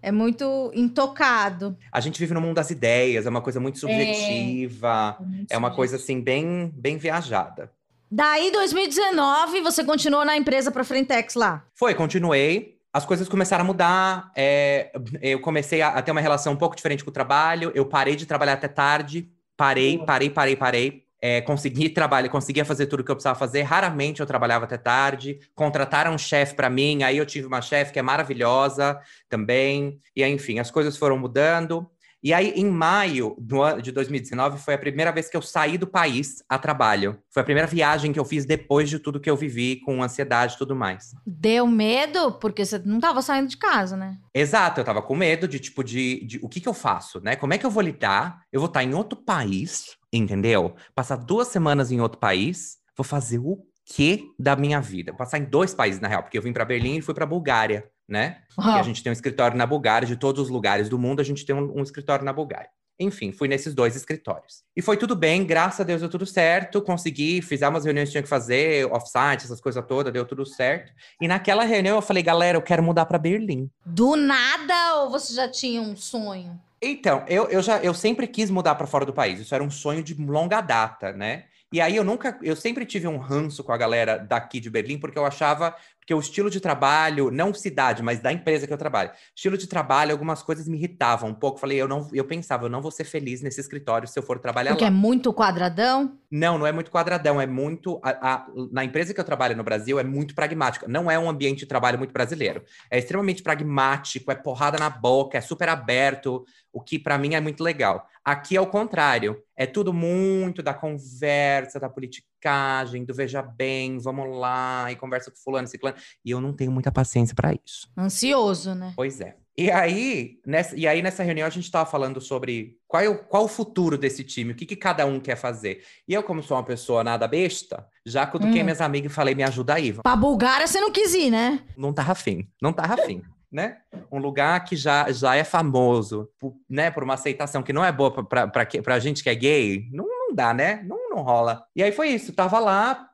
[0.00, 1.76] É muito intocado.
[1.92, 5.96] A gente vive no mundo das ideias, é uma coisa muito subjetiva, é, uma coisa
[5.96, 7.70] assim bem, bem viajada.
[8.10, 11.64] Daí, 2019, você continuou na empresa pra Frentex lá.
[11.74, 12.74] Foi, continuei.
[12.92, 14.30] As coisas começaram a mudar.
[14.36, 17.72] é, eu comecei a, a ter uma relação um pouco diferente com o trabalho.
[17.74, 19.28] Eu parei de trabalhar até tarde.
[19.56, 21.04] Parei, parei, parei, parei.
[21.20, 23.62] É, consegui trabalhar, conseguia fazer tudo o que eu precisava fazer.
[23.62, 25.40] Raramente eu trabalhava até tarde.
[25.54, 27.02] Contrataram um chefe para mim.
[27.02, 29.98] Aí eu tive uma chefe que é maravilhosa também.
[30.14, 31.90] E aí, enfim, as coisas foram mudando.
[32.24, 33.36] E aí, em maio
[33.82, 37.18] de 2019, foi a primeira vez que eu saí do país a trabalho.
[37.28, 40.54] Foi a primeira viagem que eu fiz depois de tudo que eu vivi, com ansiedade
[40.54, 41.10] e tudo mais.
[41.26, 42.32] Deu medo?
[42.32, 44.16] Porque você não tava saindo de casa, né?
[44.32, 47.36] Exato, eu tava com medo de, tipo, de, de o que que eu faço, né?
[47.36, 48.40] Como é que eu vou lidar?
[48.50, 50.74] Eu vou estar em outro país, entendeu?
[50.94, 55.12] Passar duas semanas em outro país, vou fazer o quê da minha vida?
[55.12, 57.26] Vou passar em dois países, na real, porque eu vim pra Berlim e fui pra
[57.26, 58.38] Bulgária, né?
[58.58, 61.24] E a gente tem um escritório na Bulgária, de todos os lugares do mundo, a
[61.24, 62.68] gente tem um, um escritório na Bulgária.
[62.98, 64.62] Enfim, fui nesses dois escritórios.
[64.76, 66.80] E foi tudo bem, graças a Deus deu tudo certo.
[66.80, 70.92] Consegui, fiz umas reuniões que tinha que fazer, offsite, essas coisas todas, deu tudo certo.
[71.20, 73.68] E naquela reunião eu falei, galera, eu quero mudar para Berlim.
[73.84, 76.60] Do nada ou você já tinha um sonho?
[76.80, 79.40] Então, eu, eu já eu sempre quis mudar para fora do país.
[79.40, 81.46] Isso era um sonho de longa data, né?
[81.74, 84.96] E aí eu nunca, eu sempre tive um ranço com a galera daqui de Berlim,
[84.96, 88.76] porque eu achava porque o estilo de trabalho, não cidade, mas da empresa que eu
[88.78, 91.58] trabalho, estilo de trabalho, algumas coisas me irritavam um pouco.
[91.58, 94.38] Falei, eu não, eu pensava, eu não vou ser feliz nesse escritório se eu for
[94.38, 94.90] trabalhar porque lá.
[94.90, 96.16] Porque é muito quadradão?
[96.36, 98.00] Não, não é muito quadradão, é muito.
[98.02, 100.88] A, a, na empresa que eu trabalho no Brasil é muito pragmática.
[100.88, 102.64] Não é um ambiente de trabalho muito brasileiro.
[102.90, 107.40] É extremamente pragmático, é porrada na boca, é super aberto, o que para mim é
[107.40, 108.08] muito legal.
[108.24, 109.40] Aqui é o contrário.
[109.56, 115.36] É tudo muito da conversa, da politicagem, do veja bem, vamos lá, e conversa com
[115.36, 115.96] fulano, ciclano.
[116.24, 117.88] E eu não tenho muita paciência para isso.
[117.96, 118.92] Ansioso, né?
[118.96, 119.36] Pois é.
[119.56, 123.18] E aí, nessa, e aí, nessa reunião, a gente estava falando sobre qual, é o,
[123.18, 125.84] qual o futuro desse time, o que, que cada um quer fazer.
[126.08, 128.64] E eu, como sou uma pessoa nada besta, já cutuquei hum.
[128.64, 129.92] minhas amigas e falei, me ajuda aí.
[129.92, 131.60] Pra Bulgária você não quis ir, né?
[131.76, 133.22] Não tava afim, não tava afim
[133.54, 133.76] né?
[134.10, 136.90] Um lugar que já, já é famoso, por, né?
[136.90, 140.34] Por uma aceitação que não é boa pra, pra gente que é gay, não, não
[140.34, 140.82] dá, né?
[140.84, 141.64] Não, não rola.
[141.76, 143.08] E aí foi isso, tava lá,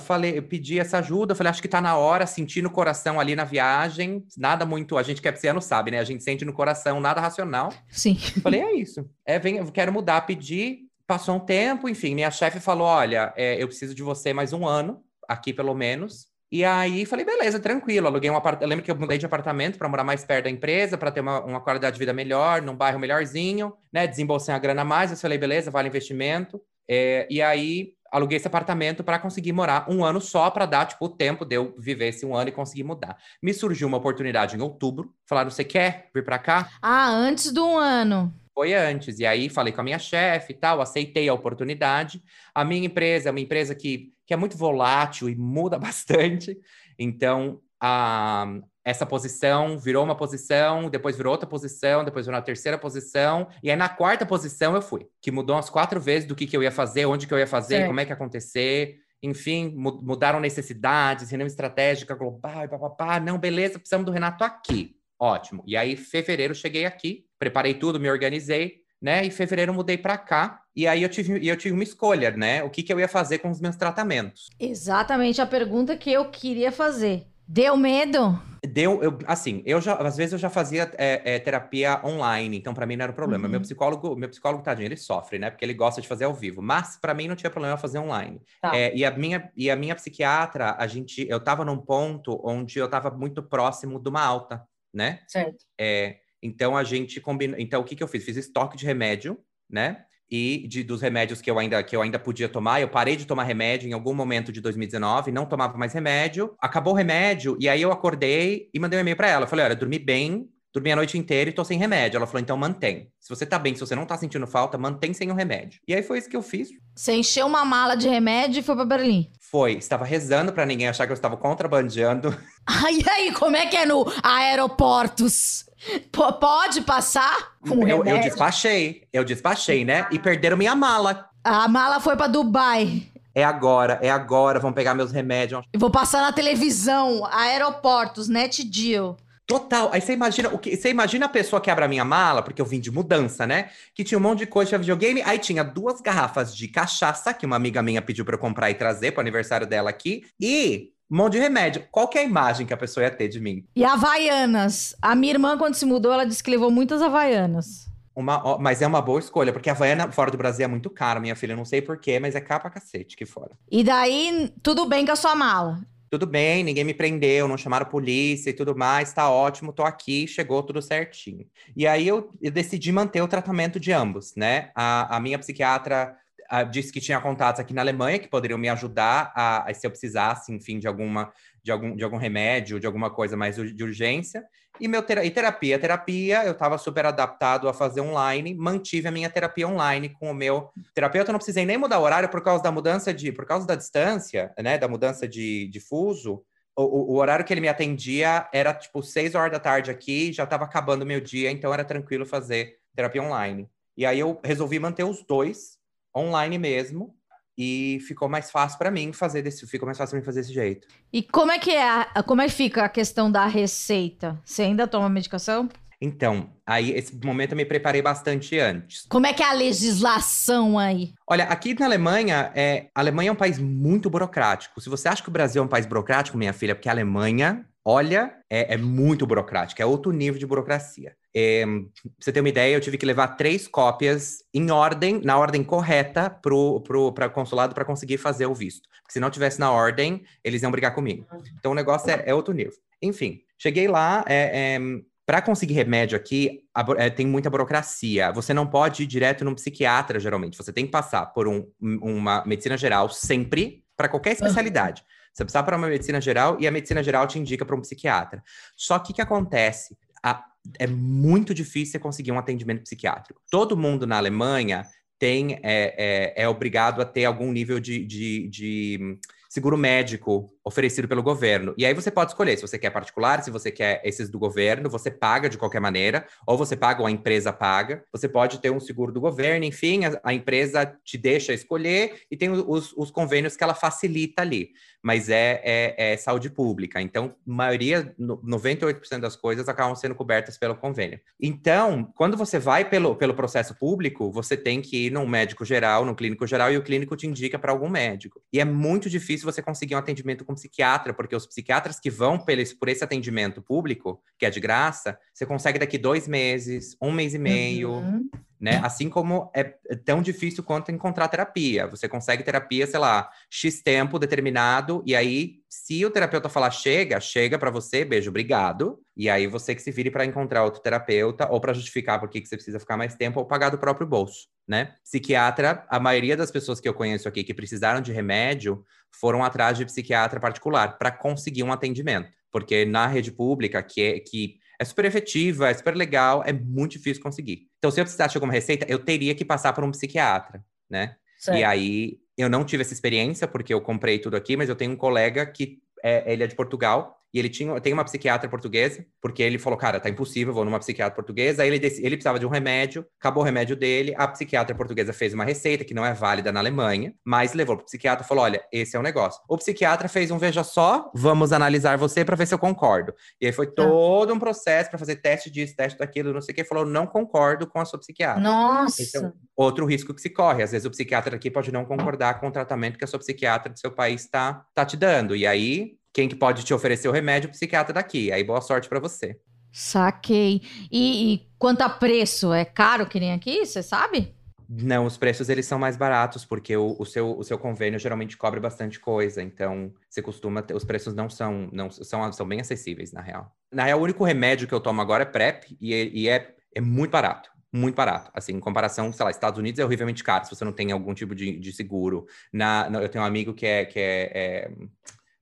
[0.00, 3.36] falei, eu pedi essa ajuda, falei, acho que tá na hora, senti no coração ali
[3.36, 5.98] na viagem, nada muito, a gente que é pisciano sabe, né?
[5.98, 7.72] A gente sente no coração, nada racional.
[7.88, 8.16] Sim.
[8.42, 9.08] Falei, é isso.
[9.24, 13.62] É, vem, eu quero mudar, pedi, passou um tempo, enfim, minha chefe falou, olha, é,
[13.62, 18.06] eu preciso de você mais um ano, aqui pelo menos, e aí falei, beleza, tranquilo.
[18.06, 18.68] Aluguei um apartamento.
[18.70, 21.44] Lembro que eu mudei de apartamento para morar mais perto da empresa, para ter uma,
[21.44, 24.06] uma, qualidade de vida melhor, num bairro melhorzinho, né?
[24.06, 25.10] Desembolsei a grana a mais.
[25.10, 26.60] Eu falei, beleza, vale investimento.
[26.88, 31.04] É, e aí aluguei esse apartamento para conseguir morar um ano só, para dar tipo,
[31.04, 33.16] o tempo de eu viver esse um ano e conseguir mudar.
[33.42, 35.12] Me surgiu uma oportunidade em outubro.
[35.26, 36.70] Falaram, você quer vir para cá?
[36.80, 39.18] Ah, antes do um ano foi antes.
[39.18, 42.22] E aí falei com a minha chefe e tal, aceitei a oportunidade.
[42.54, 46.58] A minha empresa é uma empresa que, que é muito volátil e muda bastante.
[46.98, 48.46] Então, a,
[48.84, 53.48] essa posição virou uma posição, depois virou outra posição, depois virou uma terceira posição.
[53.62, 55.08] E aí, na quarta posição, eu fui.
[55.20, 57.46] Que mudou umas quatro vezes do que, que eu ia fazer, onde que eu ia
[57.46, 57.88] fazer, certo.
[57.88, 58.98] como é que ia acontecer.
[59.22, 63.18] Enfim, mudaram necessidades, reunião estratégica global e papapá.
[63.18, 64.94] Não, beleza, precisamos do Renato aqui.
[65.18, 65.64] Ótimo.
[65.66, 69.24] E aí, fevereiro, cheguei aqui, preparei tudo, me organizei, né?
[69.24, 70.62] E fevereiro mudei para cá.
[70.76, 72.62] E aí eu tive, eu tive uma escolha, né?
[72.62, 74.48] O que, que eu ia fazer com os meus tratamentos.
[74.60, 77.26] Exatamente a pergunta que eu queria fazer.
[77.48, 78.40] Deu medo?
[78.66, 82.74] Deu, eu, assim, eu já, às vezes eu já fazia é, é, terapia online, então
[82.74, 83.44] para mim não era problema.
[83.44, 83.50] Uhum.
[83.52, 85.50] Meu psicólogo, meu psicólogo, tadinho, ele sofre, né?
[85.50, 86.60] Porque ele gosta de fazer ao vivo.
[86.60, 88.40] Mas para mim não tinha problema fazer online.
[88.60, 88.76] Tá.
[88.76, 92.78] É, e, a minha, e a minha psiquiatra, a gente, eu tava num ponto onde
[92.78, 95.20] eu tava muito próximo de uma alta né?
[95.28, 95.62] Certo.
[95.78, 97.56] É, então a gente combina.
[97.60, 98.24] Então o que, que eu fiz?
[98.24, 100.06] Fiz estoque de remédio, né?
[100.30, 103.26] E de, dos remédios que eu ainda que eu ainda podia tomar, eu parei de
[103.26, 106.54] tomar remédio em algum momento de 2019, não tomava mais remédio.
[106.60, 109.44] Acabou o remédio e aí eu acordei e mandei um e-mail para ela.
[109.44, 112.16] Eu falei: "Olha, dormi bem, dormi a noite inteira e tô sem remédio".
[112.16, 113.08] Ela falou: "Então mantém.
[113.20, 115.80] Se você tá bem, se você não tá sentindo falta, mantém sem o remédio".
[115.86, 116.68] E aí foi isso que eu fiz.
[116.94, 119.30] Você encheu uma mala de remédio e foi para Berlim.
[119.56, 122.36] Foi, estava rezando para ninguém achar que eu estava contrabandeando.
[122.68, 125.64] Ai, aí, como é que é no aeroportos?
[126.12, 130.06] P pode passar com eu, eu despachei, eu despachei, né?
[130.10, 131.30] E perderam minha mala.
[131.42, 133.04] A mala foi para Dubai.
[133.34, 135.64] É agora, é agora, vão pegar meus remédios.
[135.74, 139.16] Vou passar na televisão, aeroportos, net deal.
[139.46, 139.90] Total.
[139.92, 140.76] Aí você imagina o que?
[140.76, 143.70] Você imagina a pessoa que abre a minha mala, porque eu vim de mudança, né?
[143.94, 145.22] Que tinha um monte de coisa de videogame.
[145.22, 148.74] Aí tinha duas garrafas de cachaça que uma amiga minha pediu para eu comprar e
[148.74, 150.24] trazer para o aniversário dela aqui.
[150.40, 151.84] E um monte de remédio.
[151.92, 153.64] Qual que é a imagem que a pessoa ia ter de mim?
[153.76, 154.96] E Havaianas.
[155.00, 157.86] A minha irmã, quando se mudou, ela disse que levou muitas Havaianas.
[158.16, 161.20] Uma, mas é uma boa escolha, porque a Havaiana fora do Brasil é muito cara,
[161.20, 161.54] minha filha.
[161.54, 163.52] não sei porquê, mas é capa cacete que fora.
[163.70, 165.80] E daí, tudo bem com a sua mala?
[166.10, 170.26] Tudo bem, ninguém me prendeu, não chamaram polícia e tudo mais, tá ótimo, tô aqui,
[170.26, 171.46] chegou tudo certinho.
[171.76, 174.70] E aí eu, eu decidi manter o tratamento de ambos, né?
[174.74, 176.16] A, a minha psiquiatra
[176.48, 179.86] a, disse que tinha contatos aqui na Alemanha que poderiam me ajudar a, a se
[179.86, 181.32] eu precisasse, enfim, de alguma
[181.66, 184.44] de algum, de algum remédio, de alguma coisa mais de urgência.
[184.80, 189.10] E, meu ter e terapia, terapia, eu estava super adaptado a fazer online, mantive a
[189.10, 191.30] minha terapia online com o meu terapeuta.
[191.30, 193.74] Eu não precisei nem mudar o horário por causa da mudança de, por causa da
[193.74, 196.44] distância, né, da mudança de, de fuso.
[196.76, 200.44] O, o, horário que ele me atendia era tipo seis horas da tarde aqui, já
[200.44, 203.68] estava acabando o meu dia, então era tranquilo fazer terapia online.
[203.96, 205.78] E aí eu resolvi manter os dois
[206.14, 207.16] online mesmo,
[207.56, 210.52] e ficou mais fácil para mim fazer desse, ficou mais fácil para mim fazer desse
[210.52, 210.86] jeito.
[211.12, 214.40] E como é que é, a, como é que fica a questão da receita?
[214.44, 215.68] Você ainda toma medicação?
[216.00, 219.06] Então, aí esse momento eu me preparei bastante antes.
[219.08, 221.14] Como é que é a legislação aí?
[221.26, 224.80] Olha, aqui na Alemanha, é, a Alemanha é um país muito burocrático.
[224.80, 227.64] Se você acha que o Brasil é um país burocrático, minha filha, porque a Alemanha,
[227.82, 231.16] olha, é, é muito burocrática, é outro nível de burocracia.
[231.38, 235.36] É, pra você ter uma ideia, eu tive que levar três cópias em ordem, na
[235.36, 238.88] ordem correta, para o consulado para conseguir fazer o visto.
[239.02, 241.26] Porque se não tivesse na ordem, eles iam brigar comigo.
[241.58, 242.72] Então o negócio é, é outro nível.
[243.02, 244.80] Enfim, cheguei lá, é, é
[245.26, 248.32] para conseguir remédio aqui, a, é, tem muita burocracia.
[248.32, 250.56] Você não pode ir direto num psiquiatra, geralmente.
[250.56, 255.02] Você tem que passar por um, uma medicina geral sempre, para qualquer especialidade.
[255.34, 258.42] Você precisa para uma medicina geral e a medicina geral te indica para um psiquiatra.
[258.74, 259.98] Só que o que acontece?
[260.22, 260.42] A,
[260.78, 263.40] é muito difícil conseguir um atendimento psiquiátrico.
[263.50, 264.84] Todo mundo na Alemanha
[265.18, 271.06] tem é, é, é obrigado a ter algum nível de, de, de seguro médico oferecido
[271.06, 271.72] pelo governo.
[271.78, 274.90] E aí você pode escolher se você quer particular, se você quer esses do governo,
[274.90, 278.02] você paga de qualquer maneira, ou você paga ou a empresa paga.
[278.10, 282.36] Você pode ter um seguro do governo, enfim, a, a empresa te deixa escolher e
[282.36, 284.70] tem os, os, convênios que ela facilita ali.
[285.00, 287.00] Mas é, é, é saúde pública.
[287.00, 291.20] Então, maioria, 98% das coisas acabam sendo cobertas pelo convênio.
[291.40, 296.04] Então, quando você vai pelo, pelo processo público, você tem que ir num médico geral,
[296.04, 298.42] num clínico geral, e o clínico te indica para algum médico.
[298.52, 302.38] E é muito difícil você conseguir um atendimento com psiquiatra, porque os psiquiatras que vão
[302.38, 306.96] por esse, por esse atendimento público, que é de graça, você consegue daqui dois meses,
[307.00, 308.28] um mês e meio, uhum.
[308.60, 308.80] Né?
[308.82, 309.64] Assim como é
[310.04, 311.86] tão difícil quanto encontrar terapia.
[311.86, 317.20] Você consegue terapia, sei lá, X tempo determinado, e aí, se o terapeuta falar chega,
[317.20, 318.98] chega para você, beijo, obrigado.
[319.16, 322.44] E aí você que se vire para encontrar outro terapeuta, ou para justificar por que
[322.44, 324.94] você precisa ficar mais tempo, ou pagar do próprio bolso, né?
[325.04, 329.76] Psiquiatra, a maioria das pessoas que eu conheço aqui que precisaram de remédio foram atrás
[329.76, 332.30] de psiquiatra particular para conseguir um atendimento.
[332.50, 336.92] Porque na rede pública, que é, que é super efetiva, é super legal, é muito
[336.92, 337.68] difícil conseguir.
[337.86, 341.14] Então, se eu precisasse de alguma receita, eu teria que passar por um psiquiatra, né?
[341.38, 341.56] Certo.
[341.56, 344.90] E aí, eu não tive essa experiência, porque eu comprei tudo aqui, mas eu tenho
[344.90, 349.04] um colega que é, ele é de Portugal, e ele tinha, tem uma psiquiatra portuguesa,
[349.20, 351.62] porque ele falou, cara, tá impossível, vou numa psiquiatra portuguesa.
[351.62, 355.34] Aí ele, ele precisava de um remédio, acabou o remédio dele, a psiquiatra portuguesa fez
[355.34, 358.64] uma receita que não é válida na Alemanha, mas levou pro psiquiatra e falou, olha,
[358.72, 359.38] esse é o negócio.
[359.50, 363.12] O psiquiatra fez um veja só, vamos analisar você para ver se eu concordo.
[363.38, 363.84] E aí foi tá.
[363.84, 367.06] todo um processo para fazer teste disso, teste daquilo, não sei o que, falou, não
[367.06, 368.40] concordo com a sua psiquiatra.
[368.40, 369.02] Nossa!
[369.02, 372.48] Então, outro risco que se corre, às vezes o psiquiatra aqui pode não concordar com
[372.48, 375.36] o tratamento que a sua psiquiatra do seu país está tá te dando.
[375.36, 377.50] E aí quem que pode te oferecer o remédio?
[377.50, 378.32] O psiquiatra daqui.
[378.32, 379.38] Aí boa sorte para você.
[379.70, 380.62] Saquei.
[380.90, 382.54] E, e, quanto a preço?
[382.54, 383.66] É caro que nem aqui?
[383.66, 384.34] Você sabe?
[384.66, 388.34] Não, os preços eles são mais baratos, porque o, o, seu, o seu convênio geralmente
[388.34, 389.42] cobre bastante coisa.
[389.42, 390.74] Então, você costuma ter.
[390.74, 393.54] Os preços não são, não são, são bem acessíveis, na real.
[393.70, 396.80] Na real, o único remédio que eu tomo agora é PrEP e, e é, é
[396.80, 398.30] muito barato muito barato.
[398.32, 401.12] Assim, em comparação, sei lá, Estados Unidos é horrivelmente caro se você não tem algum
[401.14, 402.26] tipo de, de seguro.
[402.52, 404.70] Na, eu tenho um amigo que é, que é, é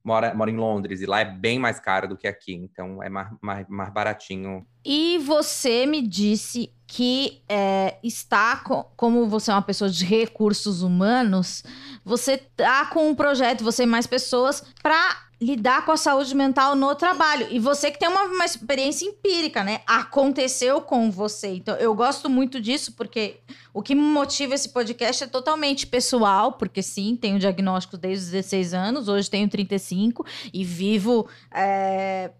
[0.04, 3.08] mora, mora em Londres e lá é bem mais caro do que aqui, então é
[3.08, 4.66] mais, mais, mais baratinho.
[4.84, 10.82] E você me disse que é, está, com, como você é uma pessoa de recursos
[10.82, 11.64] humanos,
[12.04, 16.74] você tá com um projeto, você e mais pessoas, para lidar com a saúde mental
[16.74, 17.46] no trabalho.
[17.50, 19.80] E você que tem uma, uma, experiência empírica, né?
[19.86, 21.48] Aconteceu com você.
[21.48, 23.36] Então, eu gosto muito disso, porque
[23.72, 28.74] o que motiva esse podcast é totalmente pessoal, porque sim, tenho diagnóstico desde os 16
[28.74, 31.28] anos, hoje tenho 35 e vivo.
[31.52, 32.30] É,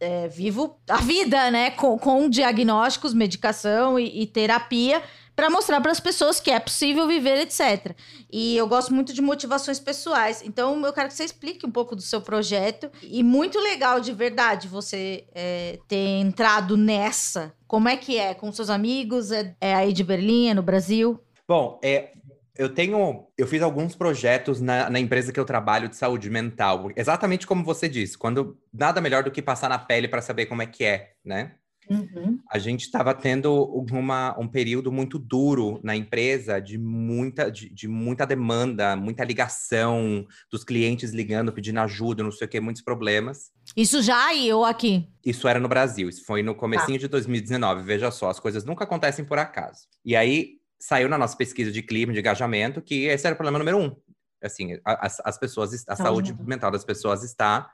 [0.00, 1.70] é, vivo a vida, né?
[1.72, 5.02] Com, com diagnósticos, medicação e, e terapia
[5.38, 7.94] para mostrar para as pessoas que é possível viver, etc.
[8.28, 10.42] E eu gosto muito de motivações pessoais.
[10.44, 12.90] Então, eu quero que você explique um pouco do seu projeto.
[13.00, 17.54] E muito legal, de verdade, você é, ter entrado nessa.
[17.68, 18.34] Como é que é?
[18.34, 19.30] Com seus amigos?
[19.30, 20.48] É, é aí de Berlim?
[20.48, 21.20] É no Brasil?
[21.46, 22.14] Bom, é,
[22.56, 23.24] eu tenho.
[23.38, 26.90] Eu fiz alguns projetos na, na, empresa que eu trabalho de saúde mental.
[26.96, 30.62] Exatamente como você disse, quando nada melhor do que passar na pele para saber como
[30.62, 31.52] é que é, né?
[31.90, 32.38] Uhum.
[32.50, 37.88] A gente estava tendo uma, um período muito duro na empresa, de muita, de, de,
[37.88, 43.50] muita demanda, muita ligação, dos clientes ligando, pedindo ajuda, não sei o que, muitos problemas.
[43.76, 45.08] Isso já aí ou aqui?
[45.24, 47.06] Isso era no Brasil, isso foi no comecinho tá.
[47.06, 47.82] de 2019.
[47.82, 49.86] Veja só, as coisas nunca acontecem por acaso.
[50.04, 53.58] E aí saiu na nossa pesquisa de clima, de engajamento, que esse era o problema
[53.58, 53.96] número um.
[54.42, 57.68] Assim, as, as pessoas, a saúde mental das pessoas está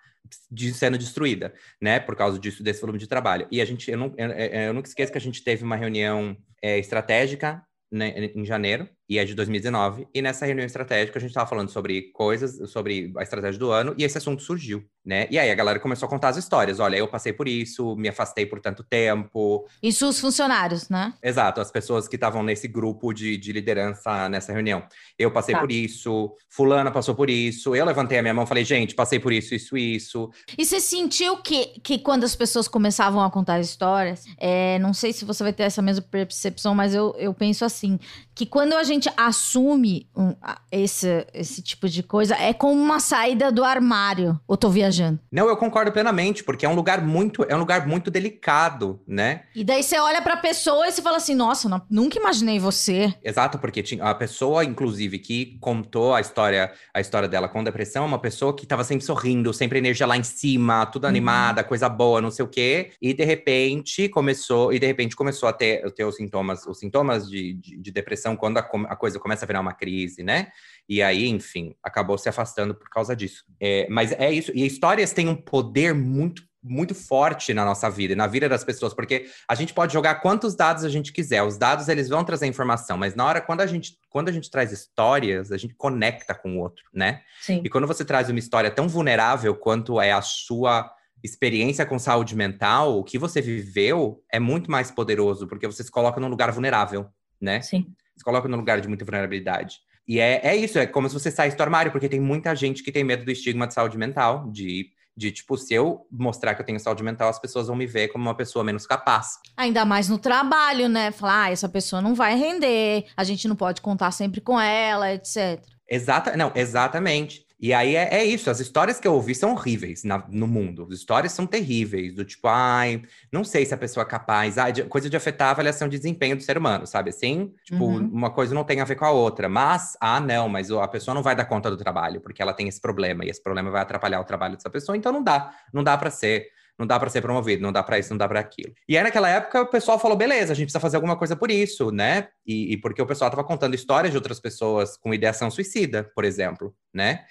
[0.51, 3.47] de sendo destruída, né, por causa disso, desse volume de trabalho.
[3.51, 6.37] E a gente, eu, não, eu, eu nunca esqueço que a gente teve uma reunião
[6.63, 10.09] é, estratégica né, em janeiro, e é de 2019.
[10.15, 13.95] E nessa reunião estratégica a gente estava falando sobre coisas, sobre a estratégia do ano,
[13.99, 15.27] e esse assunto surgiu, né?
[15.31, 16.81] E aí a galera começou a contar as histórias.
[16.81, 19.67] Olha, eu passei por isso, me afastei por tanto tempo.
[19.83, 21.13] Isso os funcionários, né?
[21.23, 24.83] Exato, as pessoas que estavam nesse grupo de, de liderança nessa reunião.
[25.19, 25.61] Eu passei Tá.
[25.61, 27.77] por isso, fulana passou por isso.
[27.77, 30.31] Eu levantei a minha mão e falei, gente, passei por isso, isso, isso.
[30.59, 35.13] E você sentiu que, que quando as pessoas começavam a contar histórias, é, não sei
[35.13, 37.99] se você vai ter essa mesma percepção, mas eu, eu penso assim,
[38.35, 40.35] que quando a gente assume um-
[40.71, 44.39] esse, esse tipo de coisa, é como uma saída do armário.
[44.47, 45.19] Ou tô viajando?
[45.31, 49.43] Não, eu concordo plenamente, porque é um lugar muito, é um lugar muito delicado, né?
[49.55, 53.15] E daí você olha pra pessoa e você fala assim, nossa, não- nunca imaginei você.
[53.23, 58.05] Exato, porque tinha a pessoa, inclusive, que contou a história, a história dela com depressão,
[58.05, 61.11] é uma pessoa que estava sempre sorrindo, sempre energia lá em cima, tudo Uhum.
[61.11, 62.93] animada, coisa boa, não sei o quê.
[63.01, 67.29] E de repente começou, e de repente começou a ter, ter os sintomas, os sintomas
[67.29, 70.49] de, de, de depressão quando a, a coisa começa a virar uma crise, né?
[70.89, 73.45] E aí, enfim, acabou se afastando por causa disso.
[73.61, 74.53] É, mas é isso.
[74.55, 78.65] E histórias têm um poder muito muito forte na nossa vida e na vida das
[78.65, 81.43] pessoas, porque a gente pode jogar quantos dados a gente quiser.
[81.43, 84.51] Os dados eles vão trazer informação, mas na hora quando a gente quando a gente
[84.51, 87.21] traz histórias, a gente conecta com o outro, né?
[87.43, 87.61] Sim.
[87.63, 90.91] E quando você traz uma história tão vulnerável quanto é a sua
[91.23, 95.91] experiência com saúde mental, o que você viveu é muito mais poderoso, porque você se
[95.91, 97.07] coloca num lugar vulnerável,
[97.41, 97.61] né?
[97.61, 97.87] Sim.
[98.17, 99.79] Se coloca num lugar de muita vulnerabilidade.
[100.07, 102.83] E é, é isso, é como se você saísse do armário, porque tem muita gente
[102.83, 106.61] que tem medo do estigma de saúde mental, de, de tipo, se eu mostrar que
[106.61, 109.39] eu tenho saúde mental, as pessoas vão me ver como uma pessoa menos capaz.
[109.57, 111.11] Ainda mais no trabalho, né?
[111.11, 115.13] Falar, ah, essa pessoa não vai render, a gente não pode contar sempre com ela,
[115.15, 115.63] etc.
[115.89, 117.44] Exata, não, exatamente.
[117.67, 120.87] E aí é, é isso, as histórias que eu ouvi são horríveis na- no mundo.
[120.91, 123.01] As histórias são terríveis, do tipo, ai,
[123.33, 125.97] não sei se a pessoa é capaz, ai, de- coisa de afetar a avaliação de
[125.97, 127.55] desempenho do ser humano, sabe assim?
[127.65, 128.11] Tipo, Uhum.
[128.13, 129.49] uma coisa não tem a ver com a outra.
[129.49, 132.69] Mas, ah, não, mas a pessoa não vai dar conta do trabalho, porque ela tem
[132.69, 135.83] esse problema, e esse problema vai atrapalhar o trabalho dessa pessoa, então não dá, não
[135.83, 136.49] dá pra ser.
[136.79, 138.73] Não dá pra ser promovido, não dá pra isso, não dá pra aquilo.
[138.89, 141.51] E aí, naquela época, o pessoal falou: beleza, a gente precisa fazer alguma coisa por
[141.51, 142.29] isso, né?
[142.45, 146.25] E, e porque o pessoal tava contando histórias de outras pessoas com ideação suicida, por
[146.25, 147.25] exemplo, né?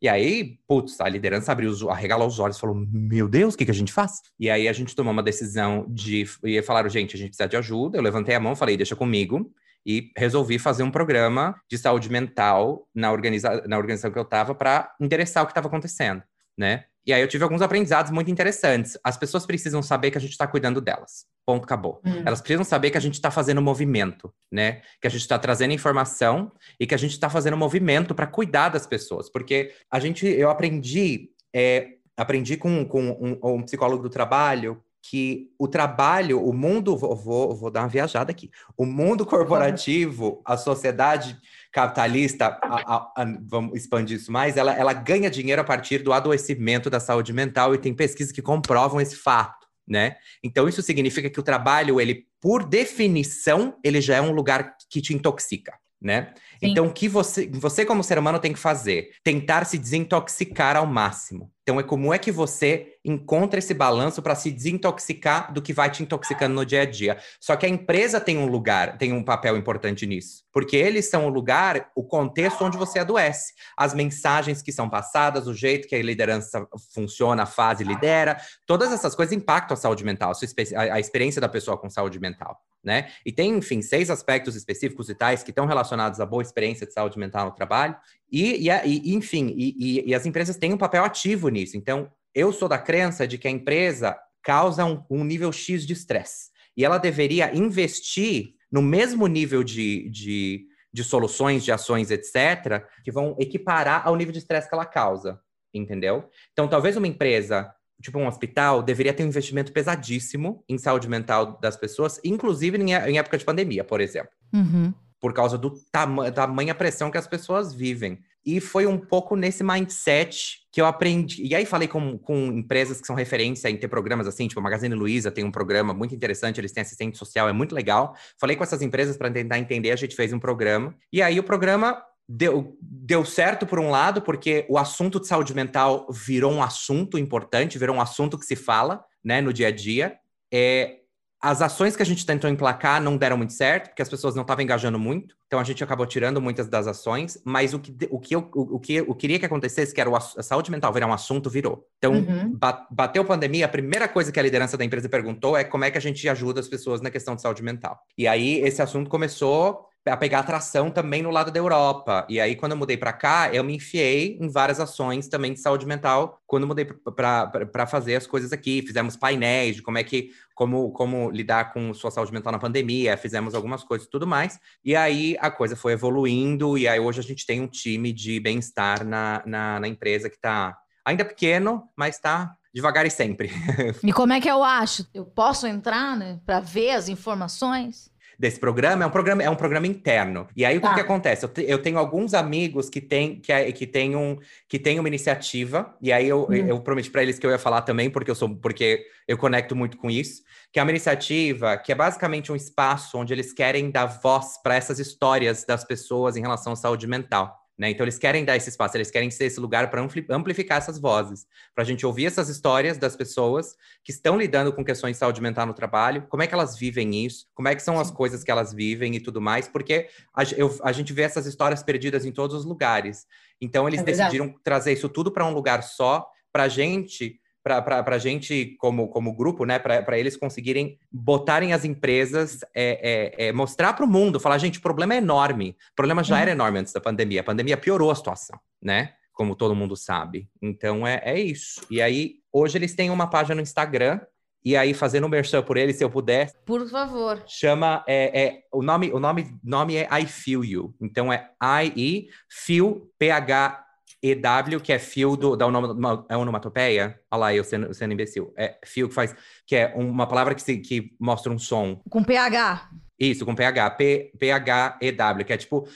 [0.00, 3.64] E aí, putz, a liderança abriu, os, arregalou os olhos falou: Meu Deus, o que,
[3.64, 4.20] que a gente faz?
[4.38, 6.24] E aí a gente tomou uma decisão de.
[6.44, 7.98] E falaram, gente, a gente precisa de ajuda.
[7.98, 9.52] Eu levantei a mão, falei, deixa comigo.
[9.86, 14.54] E resolvi fazer um programa de saúde mental na, organiza na organização que eu estava
[14.54, 16.22] para endereçar o que estava acontecendo,
[16.58, 16.84] né?
[17.08, 18.98] E aí eu tive alguns aprendizados muito interessantes.
[19.02, 21.24] As pessoas precisam saber que a gente está cuidando delas.
[21.46, 22.02] Ponto, acabou.
[22.04, 22.22] Hum.
[22.26, 24.82] Elas precisam saber que a gente está fazendo movimento, né?
[25.00, 28.68] Que a gente está trazendo informação e que a gente está fazendo movimento para cuidar
[28.68, 29.30] das pessoas.
[29.30, 33.08] Porque a gente, eu aprendi, é, aprendi com, com
[33.42, 37.88] um, um psicólogo do trabalho que o trabalho, o mundo, vou, vou, vou dar uma
[37.88, 41.38] viajada aqui, o mundo corporativo, a sociedade
[41.72, 46.12] capitalista, a- a- a- vamos expandir isso mais, ela, ela ganha dinheiro a partir do
[46.12, 50.16] adoecimento da saúde mental e tem pesquisas que comprovam esse fato, né?
[50.42, 55.00] Então isso significa que o trabalho, ele, por definição, ele já é um lugar que
[55.00, 56.32] te intoxica, né?
[56.60, 56.70] Sim.
[56.70, 59.10] Então o que você, você como ser humano tem que fazer?
[59.24, 61.50] Tentar se desintoxicar ao máximo.
[61.62, 65.90] Então é como é que você encontra esse balanço para se desintoxicar do que vai
[65.90, 67.18] te intoxicando no dia a dia.
[67.38, 71.26] Só que a empresa tem um lugar, tem um papel importante nisso, porque eles são
[71.26, 75.94] o lugar, o contexto onde você adoece, as mensagens que são passadas, o jeito que
[75.94, 81.00] a liderança funciona, faz e lidera, todas essas coisas impactam a saúde mental, a, a
[81.00, 82.58] experiência da pessoa com saúde mental,
[82.88, 83.10] né?
[83.24, 86.92] E tem, enfim, seis aspectos específicos e tais que estão relacionados à boa experiência de
[86.92, 87.94] saúde mental no trabalho.
[88.32, 91.76] E, e, e, enfim, e- e as empresas têm um papel ativo nisso.
[91.76, 95.92] Então, eu sou da crença de que a empresa causa um, um nível X de
[95.92, 96.50] estresse.
[96.76, 103.12] E ela deveria investir no mesmo nível de, de, de soluções, de ações, etc., que
[103.12, 105.38] vão equiparar ao nível de estresse que ela causa.
[105.74, 106.28] Entendeu?
[106.52, 107.70] Então, talvez uma empresa,
[108.02, 112.92] tipo um hospital, deveria ter um investimento pesadíssimo em saúde mental das pessoas, inclusive em,
[112.92, 114.94] em época de pandemia, por exemplo Uhum.
[115.20, 118.18] por causa do tama tamanha pressão que as pessoas vivem.
[118.46, 121.42] E foi um pouco nesse mindset que eu aprendi.
[121.44, 124.62] E aí falei com, com empresas que são referência em ter programas assim, tipo a
[124.62, 128.14] Magazine Luiza tem um programa muito interessante, eles têm assistente social, é muito legal.
[128.40, 130.94] Falei com essas empresas para tentar entender, a gente fez um programa.
[131.12, 135.54] E aí o programa deu, deu certo por um lado, porque o assunto de saúde
[135.54, 139.70] mental virou um assunto importante, virou um assunto que se fala, né, no dia a
[139.70, 140.16] dia.
[140.52, 140.96] É,
[141.40, 144.42] as ações que a gente tentou emplacar não deram muito certo, porque as pessoas não
[144.42, 145.36] estavam engajando muito.
[145.46, 148.76] Então a gente acabou tirando muitas das ações, mas o que, o que, eu, o,
[148.76, 151.48] o que eu queria que acontecesse, que era o a saúde mental virar um assunto,
[151.48, 151.86] virou.
[151.98, 152.52] Então, Uhum.
[152.54, 155.90] ba- bateu pandemia, a primeira coisa que a liderança da empresa perguntou é como é
[155.90, 157.98] que a gente ajuda as pessoas na questão de saúde mental.
[158.18, 159.87] E aí esse assunto começou.
[160.08, 162.26] A pegar atração também no lado da Europa.
[162.28, 165.60] E aí, quando eu mudei para cá, eu me enfiei em várias ações também de
[165.60, 168.82] saúde mental quando mudei para fazer as coisas aqui.
[168.82, 173.16] Fizemos painéis de como é que como, como lidar com sua saúde mental na pandemia,
[173.16, 174.58] fizemos algumas coisas e tudo mais.
[174.84, 178.40] E aí a coisa foi evoluindo, e aí hoje a gente tem um time de
[178.40, 183.50] bem-estar na, na, na empresa que está ainda pequeno, mas está devagar e sempre.
[184.02, 185.06] E como é que eu acho?
[185.14, 188.10] Eu posso entrar, né, para ver as informações?
[188.38, 190.46] Desse programa é um programa, é um programa interno.
[190.54, 190.90] E aí o tá.
[190.90, 191.44] que, que, acontece?
[191.44, 194.98] Eu, te, eu, tenho alguns amigos que têm que, é, que tem um, que tem
[195.00, 196.54] uma iniciativa, e aí eu, hum.
[196.54, 199.74] eu prometi para eles que eu ia falar também, porque eu sou porque eu conecto
[199.74, 203.90] muito com isso, que é uma iniciativa que é basicamente um espaço onde eles querem
[203.90, 207.67] dar voz para essas histórias das pessoas em relação à saúde mental.
[207.78, 207.90] Né?
[207.90, 211.46] Então, eles querem dar esse espaço, eles querem ser esse lugar para amplificar essas vozes,
[211.72, 215.40] para a gente ouvir essas histórias das pessoas que estão lidando com questões de saúde
[215.40, 218.42] mental no trabalho, como é que elas vivem isso, como é que são as coisas
[218.42, 222.24] que elas vivem e tudo mais, porque a, eu, a gente vê essas histórias perdidas
[222.24, 223.26] em todos os lugares.
[223.60, 227.40] Então, eles é decidiram trazer isso tudo para um lugar só, para a gente
[227.82, 233.48] para a gente, como, como grupo, né, para eles conseguirem botarem as empresas, é, é,
[233.48, 235.76] é mostrar para o mundo, falar, gente, o problema é enorme.
[235.92, 236.42] O problema já uhum.
[236.42, 237.40] era enorme antes da pandemia.
[237.40, 239.12] A pandemia piorou a situação, né?
[239.32, 240.48] Como todo mundo sabe.
[240.60, 241.86] Então é, é isso.
[241.90, 244.20] E aí, hoje eles têm uma página no Instagram.
[244.64, 246.52] E aí, fazendo um merchan por eles, se eu puder.
[246.66, 247.42] Por favor.
[247.46, 248.04] Chama.
[248.06, 250.94] É, é, o nome, o nome, nome é I Feel You.
[251.00, 253.87] Então é I-E, Feel, P-H
[254.22, 257.20] EW, que é fio do, da onoma, é onomatopeia.
[257.30, 258.52] Olha lá, eu sendo, sendo imbecil.
[258.56, 259.34] É fio que faz,
[259.66, 262.00] que é uma palavra que, se, que mostra um som.
[262.10, 262.90] Com PH.
[263.18, 263.90] Isso, com PH.
[263.90, 265.88] P, P-H-E-W, que é tipo.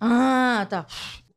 [0.00, 0.86] Ah, tá.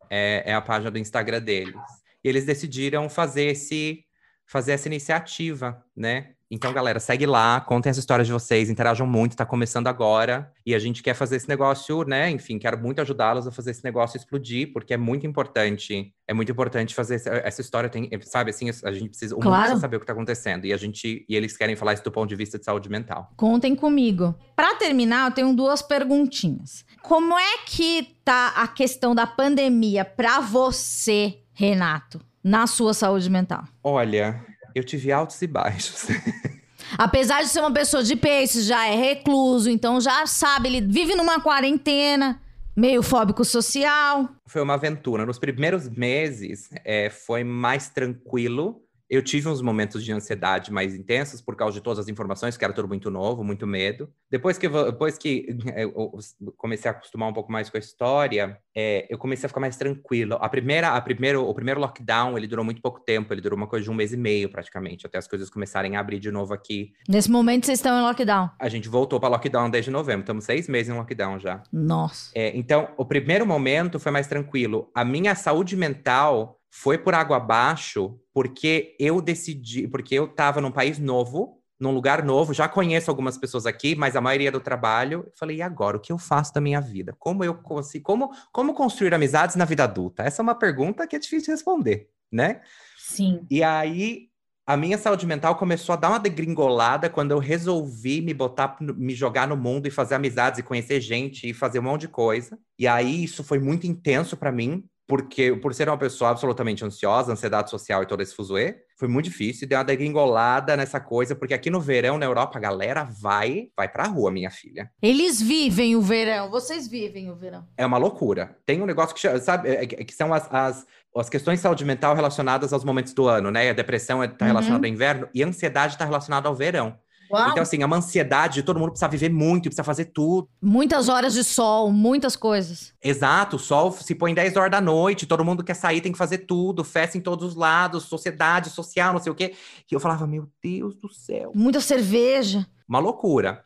[0.10, 1.76] É, é a página do Instagram deles.
[2.24, 4.03] E eles decidiram fazer esse
[4.45, 6.34] fazer essa iniciativa, né?
[6.49, 10.51] Então, galera, segue lá, contem as histórias de vocês, interajam muito, tá começando agora.
[10.65, 12.29] E a gente quer fazer esse negócio, né?
[12.29, 16.13] Enfim, quero muito ajudá-los a fazer esse negócio explodir, porque é muito importante.
[16.25, 19.49] É muito importante fazer essa, essa história, tem, sabe, assim, a gente precisa, o claro.
[19.49, 20.65] mundo precisa saber o que tá acontecendo.
[20.65, 23.31] E a gente, e eles querem falar isso do ponto de vista de saúde mental.
[23.35, 24.33] Contem comigo.
[24.55, 26.85] Para terminar, eu tenho duas perguntinhas.
[27.01, 33.63] Como é que tá a questão da pandemia para você, Renato, na sua saúde mental?
[33.83, 34.45] Olha,
[34.78, 36.07] eu tive altos e baixos.
[36.97, 41.15] Apesar de ser uma pessoa de peixe, já é recluso, então já sabe, ele vive
[41.15, 42.41] numa quarentena,
[42.75, 44.30] meio fóbico social.
[44.45, 45.25] Foi uma aventura.
[45.25, 51.41] Nos primeiros meses é, foi mais tranquilo eu tive uns momentos de ansiedade mais intensos
[51.41, 54.10] por causa de todas as informações, que era tudo muito novo, muito medo.
[54.30, 56.18] Depois que, depois que eu
[56.58, 59.78] comecei a acostumar um pouco mais com a história, é, eu comecei a ficar mais
[59.78, 60.38] tranquilo.
[60.41, 63.68] A primeira, a primeiro, o primeiro lockdown, ele durou muito pouco tempo, ele durou uma
[63.68, 66.53] coisa de um mês e meio, praticamente, até as coisas começarem a abrir de novo
[66.53, 66.91] aqui.
[67.08, 68.49] Nesse momento, vocês estão em lockdown?
[68.60, 71.64] A gente voltou para lockdown desde novembro, estamos seis meses em lockdown já.
[71.72, 72.32] Nossa.
[72.36, 74.91] É, então, o primeiro momento foi mais tranquilo.
[74.93, 80.72] A minha saúde mental foi por água abaixo porque eu decidi, porque eu estava num
[80.72, 85.24] país novo, num lugar novo, já conheço algumas pessoas aqui, mas a maioria do trabalho.
[85.28, 85.97] Eu falei, e agora?
[85.97, 87.15] O que eu faço da minha vida?
[87.20, 90.24] Como eu consigo, como, como construir amizades na vida adulta?
[90.24, 92.61] Essa é uma pergunta que é difícil de responder, né?
[92.97, 93.45] Sim.
[93.49, 94.30] E aí
[94.65, 99.15] a minha saúde mental começou a dar uma degringolada quando eu resolvi me botar, me
[99.15, 102.59] jogar no mundo e fazer amizades e conhecer gente e fazer um monte de coisa.
[102.78, 107.32] E aí isso foi muito intenso para mim, porque por ser uma pessoa absolutamente ansiosa,
[107.32, 111.53] ansiedade social e todo esse fuzuê, foi muito difícil, deu uma degringolada nessa coisa, porque
[111.53, 114.91] aqui no verão, na Europa, a galera vai, vai pra rua, minha filha.
[115.01, 117.66] Eles vivem o verão, vocês vivem o verão.
[117.78, 118.58] É uma loucura.
[118.66, 120.86] Tem um negócio que, sabe, é, que são as, as,
[121.16, 123.70] as questões de saúde mental relacionadas aos momentos do ano, né?
[123.70, 124.51] A depressão está uhum.
[124.51, 126.97] relacionada ao inverno e a ansiedade está relacionada ao verão.
[127.32, 127.49] Uau.
[127.51, 130.49] Então, assim, é uma ansiedade, todo mundo precisa viver muito, precisa fazer tudo.
[130.61, 132.93] Muitas horas de sol, muitas coisas.
[133.03, 136.17] Exato, o sol se põe 10 horas da noite, todo mundo quer sair, tem que
[136.17, 139.53] fazer tudo, festa em todos os lados, sociedade, social, não sei o quê.
[139.89, 141.51] E eu falava, meu Deus do céu.
[141.53, 142.65] Muita cerveja.
[142.88, 143.63] Uma loucura.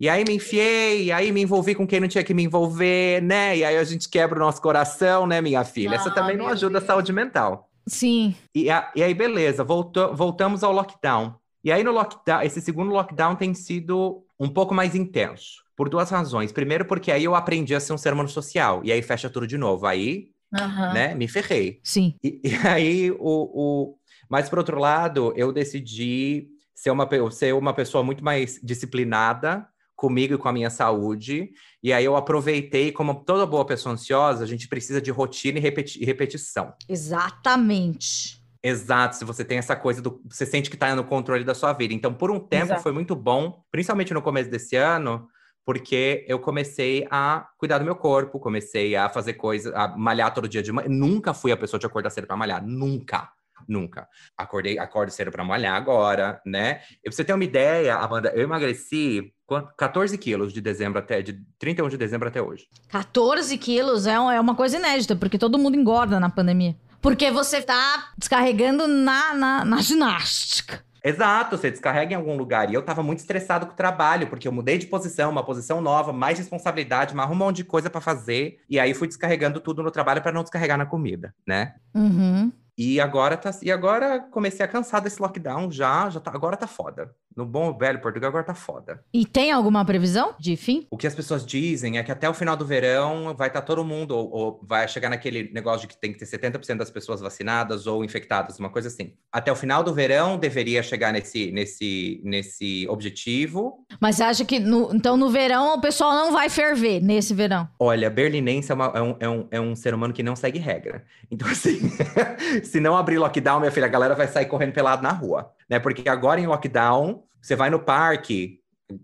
[0.00, 3.22] E aí me enfiei, e aí me envolvi com quem não tinha que me envolver,
[3.22, 3.56] né?
[3.56, 5.92] E aí a gente quebra o nosso coração, né, minha filha?
[5.92, 6.84] Ah, Essa também não ajuda Deus.
[6.84, 7.70] a saúde mental.
[7.86, 8.34] Sim.
[8.54, 11.34] E, a, e aí, beleza, voltou, voltamos ao lockdown.
[11.64, 15.62] E aí, no lockdown, esse segundo lockdown tem sido um pouco mais intenso.
[15.76, 16.52] Por duas razões.
[16.52, 18.82] Primeiro, porque aí eu aprendi a ser um ser humano social.
[18.84, 19.86] E aí fecha tudo de novo.
[19.86, 20.92] Aí, uhum.
[20.92, 21.80] né, me ferrei.
[21.82, 22.14] Sim.
[22.22, 23.96] E, e aí, o, o...
[24.28, 29.66] Mas, por outro lado, eu decidi ser uma, ser uma pessoa muito mais disciplinada
[30.02, 31.52] comigo e com a minha saúde.
[31.80, 35.60] E aí eu aproveitei, como toda boa pessoa ansiosa, a gente precisa de rotina e
[35.60, 36.74] repeti repetição.
[36.88, 38.41] Exatamente.
[38.62, 40.22] Exato, se você tem essa coisa do.
[40.30, 41.92] Você sente que está no controle da sua vida.
[41.92, 42.82] Então, por um tempo, Exato.
[42.82, 45.28] foi muito bom, principalmente no começo desse ano,
[45.64, 50.48] porque eu comecei a cuidar do meu corpo, comecei a fazer coisas, a malhar todo
[50.48, 50.88] dia de manhã.
[50.88, 53.30] Nunca fui a pessoa de acordar cedo para malhar, nunca.
[53.68, 54.08] Nunca.
[54.36, 56.80] Acordei, acordo cedo para malhar agora, né?
[57.00, 59.32] E pra você ter uma ideia, Amanda, eu emagreci
[59.76, 62.66] 14 quilos de dezembro até de 31 de dezembro até hoje.
[62.88, 66.76] 14 quilos é, é uma coisa inédita, porque todo mundo engorda na pandemia.
[67.02, 70.84] Porque você tá descarregando na, na, na ginástica.
[71.04, 72.70] Exato, você descarrega em algum lugar.
[72.70, 75.80] E eu tava muito estressado com o trabalho, porque eu mudei de posição, uma posição
[75.80, 78.60] nova, mais responsabilidade, mais um monte de coisa para fazer.
[78.70, 81.74] E aí fui descarregando tudo no trabalho para não descarregar na comida, né?
[81.92, 82.52] Uhum.
[82.78, 86.66] E agora tá, e agora comecei a cansar desse lockdown já, já tá, agora tá
[86.66, 87.14] foda.
[87.36, 89.02] No bom velho Portugal agora tá foda.
[89.12, 90.86] E tem alguma previsão de fim?
[90.90, 93.66] O que as pessoas dizem é que até o final do verão vai estar tá
[93.66, 96.90] todo mundo ou, ou, vai chegar naquele negócio de que tem que ter 70% das
[96.90, 99.14] pessoas vacinadas ou infectadas, uma coisa assim.
[99.30, 103.84] Até o final do verão deveria chegar nesse nesse nesse objetivo.
[104.00, 107.68] Mas você acha que no, então no verão o pessoal não vai ferver nesse verão?
[107.78, 110.58] Olha, berlinense é, uma, é, um, é, um, é um ser humano que não segue
[110.58, 111.04] regra.
[111.30, 111.80] Então assim,
[112.62, 115.78] se não abrir lockdown, minha filha, a galera vai sair correndo pelado na rua, né?
[115.78, 118.60] Porque agora em lockdown, você vai no parque,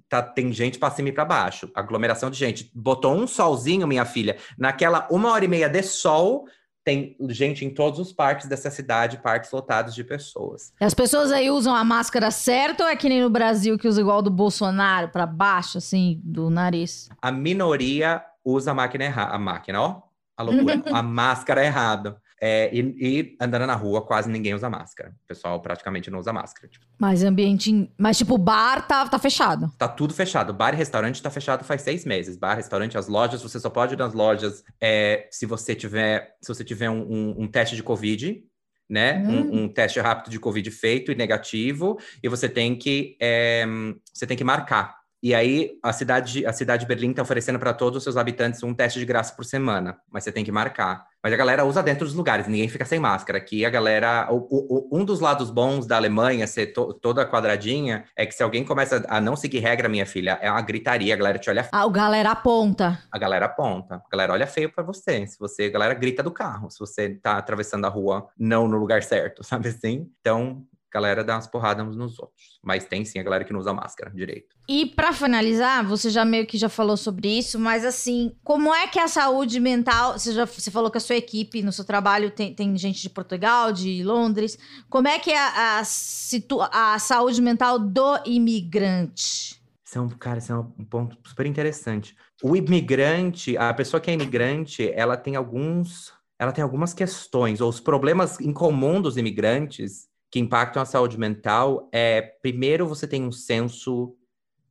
[0.09, 2.71] tá, tem gente para cima e para baixo, aglomeração de gente.
[2.75, 6.45] Botou um solzinho, minha filha, naquela uma hora e meia de sol,
[6.85, 10.73] tem gente em todos os parques dessa cidade, parques lotados de pessoas.
[10.81, 13.87] E as pessoas aí usam a máscara certa ou é que nem no Brasil que
[13.87, 17.11] usa igual do Bolsonaro, para baixo, assim, do nariz?
[17.21, 19.35] A minoria usa a máquina errada.
[19.35, 20.03] A máquina, ó,
[20.35, 20.83] a loucura.
[20.91, 22.17] a máscara errada.
[22.41, 25.11] É, e, e, andando na rua, quase ninguém usa máscara.
[25.25, 26.69] O pessoal praticamente não usa máscara.
[26.69, 26.87] Tipo.
[26.99, 27.91] Mas ambiente.
[27.99, 29.73] Mas, tipo, o bar tá, tá fechado.
[29.77, 30.53] Tá tudo fechado.
[30.53, 32.37] Bar e restaurante tá fechado faz seis meses.
[32.37, 36.49] Bar, restaurante, as lojas, você só pode ir nas lojas é, se você tiver, se
[36.49, 38.43] você tiver um, um, um teste de Covid.
[38.89, 39.19] Né?
[39.19, 39.29] Hum.
[39.29, 43.67] Um, um, teste rápido de Covid feito e negativo, e você tem que é,
[44.15, 47.75] você tem que marcar e aí, a cidade, a cidade de Berlim está oferecendo para
[47.75, 51.07] todos os seus habitantes um teste de graça por semana, mas você tem que marcar.
[51.21, 53.39] Mas a galera usa dentro dos lugares, ninguém fica sem máscara.
[53.39, 54.29] Aqui a galera.
[54.31, 58.45] O, o, um dos lados bons da Alemanha ser to, toda quadradinha é que se
[58.45, 61.69] alguém começa a não seguir regra, minha filha, é uma gritaria, a galera te olha
[61.73, 63.03] Ah, o galera aponta.
[63.11, 63.97] A galera aponta.
[63.97, 65.27] A galera olha feio para você.
[65.27, 68.79] Se você, a galera grita do carro, se você tá atravessando a rua não no
[68.79, 70.09] lugar certo, sabe assim?
[70.21, 72.59] Então, galera dá umas porradas uns nos outros.
[72.63, 74.57] Mas tem sim a galera que não usa máscara direito.
[74.69, 78.87] E para finalizar, você já meio que já falou sobre isso, mas assim, como é
[78.87, 80.19] que a saúde mental.
[80.19, 83.11] Você já você falou que a sua equipe, no seu trabalho, tem, tem gente de
[83.11, 84.59] Portugal, de Londres.
[84.89, 89.59] Como é que é a, a, a saúde mental do imigrante?
[89.89, 92.15] Isso é um, cara, isso é um ponto super interessante.
[92.43, 96.13] O imigrante, a pessoa que é imigrante, ela tem alguns.
[96.39, 101.19] Ela tem algumas questões, ou os problemas em comum dos imigrantes que impactam a saúde
[101.19, 104.15] mental é, primeiro, você tem um senso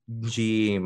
[0.08, 0.80] de.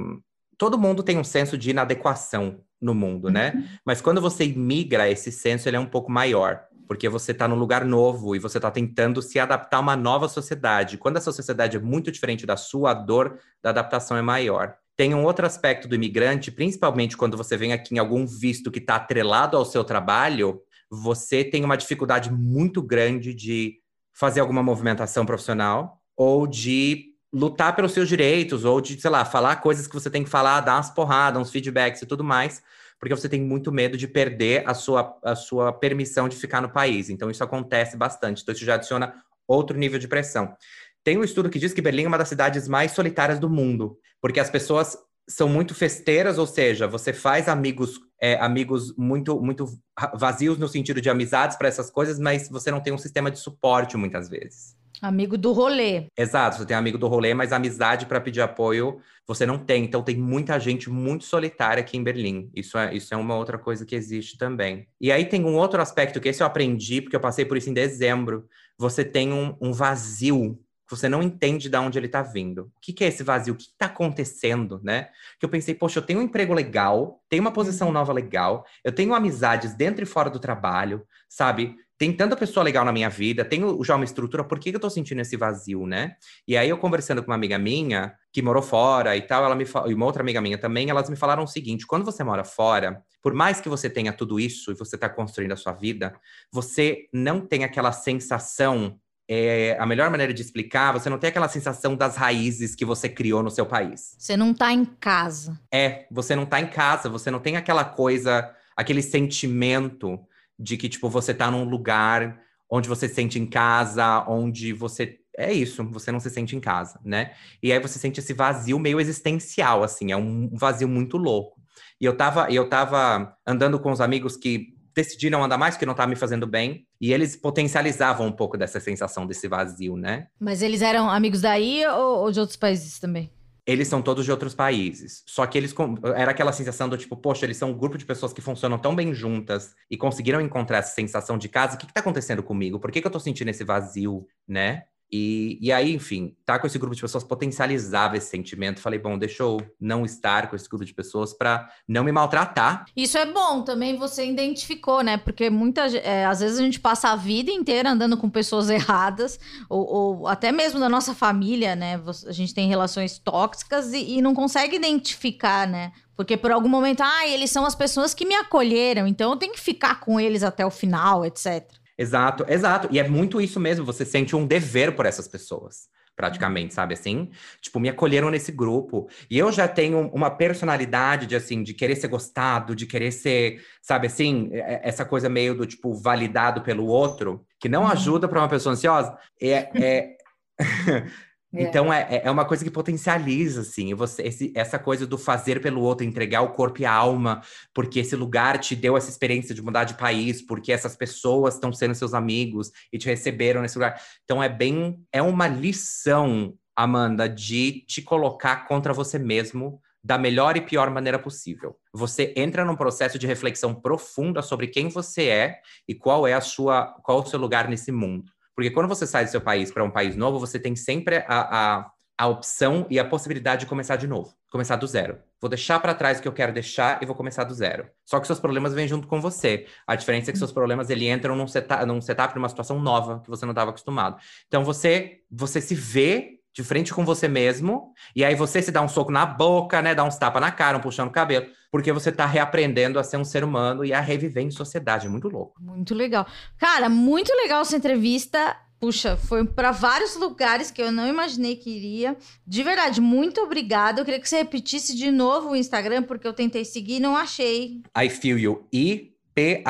[0.58, 3.54] Todo mundo tem um senso de inadequação no mundo, né?
[3.56, 3.64] Uhum.
[3.86, 7.56] Mas quando você migra, esse senso ele é um pouco maior, porque você está num
[7.56, 10.98] lugar novo e você está tentando se adaptar a uma nova sociedade.
[10.98, 14.76] Quando essa sociedade é muito diferente da sua, a dor da adaptação é maior.
[14.96, 18.80] Tem um outro aspecto do imigrante, principalmente quando você vem aqui em algum visto que
[18.80, 23.81] está atrelado ao seu trabalho, você tem uma dificuldade muito grande de
[24.14, 29.58] fazer alguma movimentação profissional ou de lutar pelos seus direitos ou de, sei lá, falar
[29.58, 32.62] coisas que você tem que falar, dar umas porradas, uns feedbacks e tudo mais,
[33.00, 36.70] porque você tem muito medo de perder a sua, a sua permissão de ficar no
[36.70, 37.10] país.
[37.10, 38.42] Então, isso acontece bastante.
[38.42, 39.14] Então, isso já adiciona
[39.48, 40.56] outro nível de pressão.
[41.04, 43.98] Tem um estudo que diz que Berlim é uma das cidades mais solitárias do mundo,
[44.22, 44.98] porque as pessoas
[45.28, 49.66] são muito festeiras, ou seja, você faz amigos é, amigos muito muito
[50.14, 53.40] vazios no sentido de amizades para essas coisas, mas você não tem um sistema de
[53.40, 54.80] suporte muitas vezes.
[55.02, 56.06] Amigo do rolê.
[56.16, 59.86] Exato, você tem amigo do rolê, mas amizade para pedir apoio você não tem.
[59.86, 62.52] Então tem muita gente muito solitária aqui em Berlim.
[62.54, 64.88] Isso é, isso é uma outra coisa que existe também.
[65.00, 67.70] E aí tem um outro aspecto que esse eu aprendi, porque eu passei por isso
[67.70, 68.46] em dezembro.
[68.78, 70.60] Você tem um, um vazio
[70.92, 72.64] você não entende de onde ele está vindo.
[72.64, 73.54] O que, que, é esse vazio?
[73.54, 75.10] O que está acontecendo, né?
[75.40, 77.94] Que eu pensei, poxa, eu tenho um emprego legal, tenho uma posição uhum.
[77.94, 81.76] nova legal, eu tenho amizades dentro e fora do trabalho, sabe?
[81.98, 84.82] Tem tanta pessoa legal na minha vida, tenho já uma estrutura, por que, que eu
[84.82, 86.16] tô sentindo esse vazio, né?
[86.48, 89.66] E aí eu conversando com uma amiga minha, que morou fora e tal, ela me
[89.88, 93.04] e uma outra amiga minha também, elas me falaram o seguinte: quando você mora fora,
[93.22, 96.14] por mais que você tenha tudo isso e você está construindo a sua vida,
[96.52, 99.00] você não tem aquela sensação
[99.34, 103.08] é, a melhor maneira de explicar, você não tem aquela sensação das raízes que você
[103.08, 104.14] criou no seu país.
[104.18, 105.58] Você não tá em casa.
[105.74, 110.20] É, você não tá em casa, você não tem aquela coisa, aquele sentimento
[110.60, 115.18] de que, tipo, você tá num lugar onde você se sente em casa, onde você
[115.38, 117.32] é isso, você não se sente em casa, né?
[117.64, 121.58] E aí você sente esse vazio meio existencial, assim, é um vazio muito louco.
[122.02, 125.94] E eu tava, eu tava andando com os amigos que decidiram andar mais porque não
[125.94, 126.86] estava me fazendo bem.
[127.00, 130.28] E eles potencializavam um pouco dessa sensação desse vazio, né?
[130.40, 133.32] Mas eles eram amigos daí ou, ou de outros países também?
[133.66, 135.24] Eles são todos de outros países.
[135.28, 135.74] Só que eles
[136.16, 138.96] era aquela sensação do tipo, poxa, eles são um grupo de pessoas que funcionam tão
[138.96, 141.76] bem juntas e conseguiram encontrar essa sensação de casa.
[141.76, 142.80] O que, está acontecendo comigo?
[142.80, 144.84] Por que, que eu estou sentindo esse vazio, né?
[145.12, 148.80] E, e aí, enfim, tá com esse grupo de pessoas potencializava esse sentimento.
[148.80, 152.86] Falei, bom, deixa eu não estar com esse grupo de pessoas para não me maltratar.
[152.96, 155.18] Isso é bom, também você identificou, né?
[155.18, 159.38] Porque muitas é, às vezes a gente passa a vida inteira andando com pessoas erradas,
[159.70, 162.00] ou, ou até mesmo da nossa família, né?
[162.26, 165.92] A gente tem relações tóxicas e, e não consegue identificar, né?
[166.16, 169.54] Porque por algum momento, ah, eles são as pessoas que me acolheram, então eu tenho
[169.54, 171.81] que ficar com eles até o final, etc.
[172.02, 172.88] Exato, exato.
[172.92, 177.30] E é muito isso mesmo, você sente um dever por essas pessoas, praticamente, sabe assim?
[177.62, 179.08] Tipo, me acolheram nesse grupo.
[179.30, 183.64] E eu já tenho uma personalidade de assim, de querer ser gostado, de querer ser,
[183.84, 187.90] sabe assim, essa coisa meio do tipo validado pelo outro, que não uhum.
[187.92, 189.16] ajuda para uma pessoa ansiosa.
[189.40, 190.18] É, é...
[191.54, 191.64] É.
[191.64, 195.82] Então é, é uma coisa que potencializa, assim, você, esse, essa coisa do fazer pelo
[195.82, 197.42] outro, entregar o corpo e a alma,
[197.74, 201.74] porque esse lugar te deu essa experiência de mudar de país, porque essas pessoas estão
[201.74, 204.02] sendo seus amigos e te receberam nesse lugar.
[204.24, 210.58] Então é bem, é uma lição, Amanda, de te colocar contra você mesmo da melhor
[210.58, 211.78] e pior maneira possível.
[211.94, 216.42] Você entra num processo de reflexão profunda sobre quem você é e qual é a
[216.42, 218.32] sua, qual é o seu lugar nesse mundo.
[218.56, 221.26] Porque quando você sai do seu país para um país novo, você tem sempre a,
[221.28, 225.18] a, a opção e a possibilidade de começar de novo, começar do zero.
[225.40, 227.88] Vou deixar para trás o que eu quero deixar e vou começar do zero.
[228.06, 229.66] Só que seus problemas vêm junto com você.
[229.88, 233.22] A diferença é que seus problemas ele entram num setup, num setup numa situação nova
[233.22, 234.18] que você não estava acostumado.
[234.48, 238.82] Então você você se vê de frente com você mesmo, e aí você se dá
[238.82, 239.96] um soco na boca, né?
[239.96, 243.18] Dá uns tapas na cara, um puxando o cabelo, porque você tá reaprendendo a ser
[243.18, 245.08] um ser humano e a reviver em sociedade.
[245.08, 245.54] Muito louco.
[245.62, 246.28] Muito legal.
[246.58, 248.58] Cara, muito legal essa entrevista.
[248.80, 252.18] Puxa, foi para vários lugares que eu não imaginei que iria.
[252.46, 254.02] De verdade, muito obrigada.
[254.02, 257.16] Eu queria que você repetisse de novo o Instagram, porque eu tentei seguir e não
[257.16, 257.84] achei.
[257.96, 258.68] I feel you.
[258.74, 259.68] I-P-H-E-W-U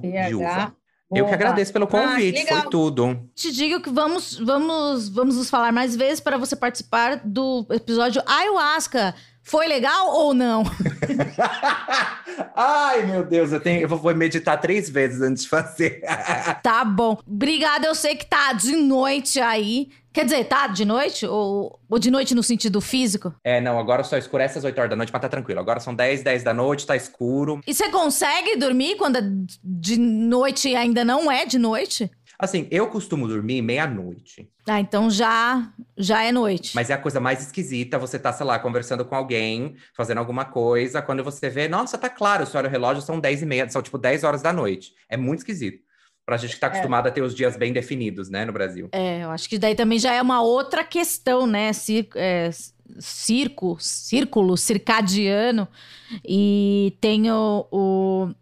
[0.00, 0.34] de
[1.12, 3.28] Eu que agradeço pelo ah, convite, ah, foi tudo.
[3.34, 8.22] Te digo que vamos, vamos, vamos nos falar mais vezes para você participar do episódio
[8.26, 9.14] Ayahuasca.
[9.44, 10.64] Foi legal ou não?
[12.56, 16.00] Ai, meu Deus, eu, tenho, eu vou meditar três vezes antes de fazer.
[16.62, 17.18] tá bom.
[17.26, 19.90] Obrigada, eu sei que tá de noite aí.
[20.14, 21.26] Quer dizer, tá de noite?
[21.26, 23.34] Ou, ou de noite no sentido físico?
[23.44, 25.60] É, não, agora só escurece às 8 horas da noite, mas tá tranquilo.
[25.60, 27.60] Agora são 10, 10 da noite, tá escuro.
[27.66, 29.22] E você consegue dormir quando é
[29.62, 32.10] de noite ainda não é de noite?
[32.38, 34.48] Assim, eu costumo dormir meia-noite.
[34.66, 36.72] Ah, então já já é noite.
[36.74, 40.44] Mas é a coisa mais esquisita, você tá, sei lá, conversando com alguém, fazendo alguma
[40.44, 43.68] coisa, quando você vê, nossa, tá claro, se olha o relógio, são 10 e meia,
[43.68, 44.92] são tipo 10 horas da noite.
[45.08, 45.82] É muito esquisito.
[46.26, 47.10] Pra gente que tá acostumada é.
[47.10, 48.88] a ter os dias bem definidos, né, no Brasil.
[48.92, 51.70] É, eu acho que daí também já é uma outra questão, né?
[51.74, 52.48] Cir é,
[52.98, 55.68] circo, círculo circadiano.
[56.26, 58.34] E tem o, o,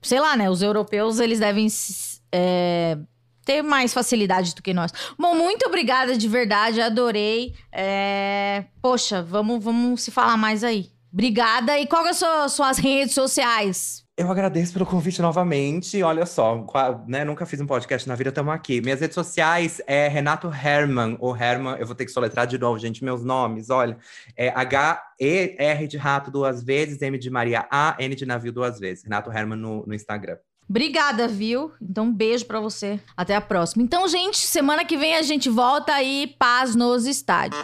[0.00, 0.48] Sei lá, né?
[0.48, 1.66] Os europeus, eles devem
[2.32, 2.98] é,
[3.48, 4.92] ter mais facilidade do que nós.
[5.18, 7.54] Bom, muito obrigada de verdade, adorei.
[7.72, 10.90] É, poxa, vamos, vamos se falar mais aí.
[11.10, 11.78] Obrigada.
[11.78, 14.04] E qual são as suas redes sociais?
[14.18, 16.02] Eu agradeço pelo convite novamente.
[16.02, 16.66] Olha só,
[17.06, 18.82] né, nunca fiz um podcast na vida, estamos aqui.
[18.82, 22.78] Minhas redes sociais é Renato Herman, ou Herman, eu vou ter que soletrar de novo,
[22.78, 23.96] gente, meus nomes, olha.
[24.36, 29.04] É H-E-R de rato duas vezes, M de Maria A, N de navio duas vezes.
[29.04, 30.36] Renato Herman no, no Instagram.
[30.68, 31.72] Obrigada, viu?
[31.80, 33.00] Então, um beijo para você.
[33.16, 33.82] Até a próxima.
[33.82, 36.34] Então, gente, semana que vem a gente volta aí.
[36.38, 37.62] Paz nos estádios.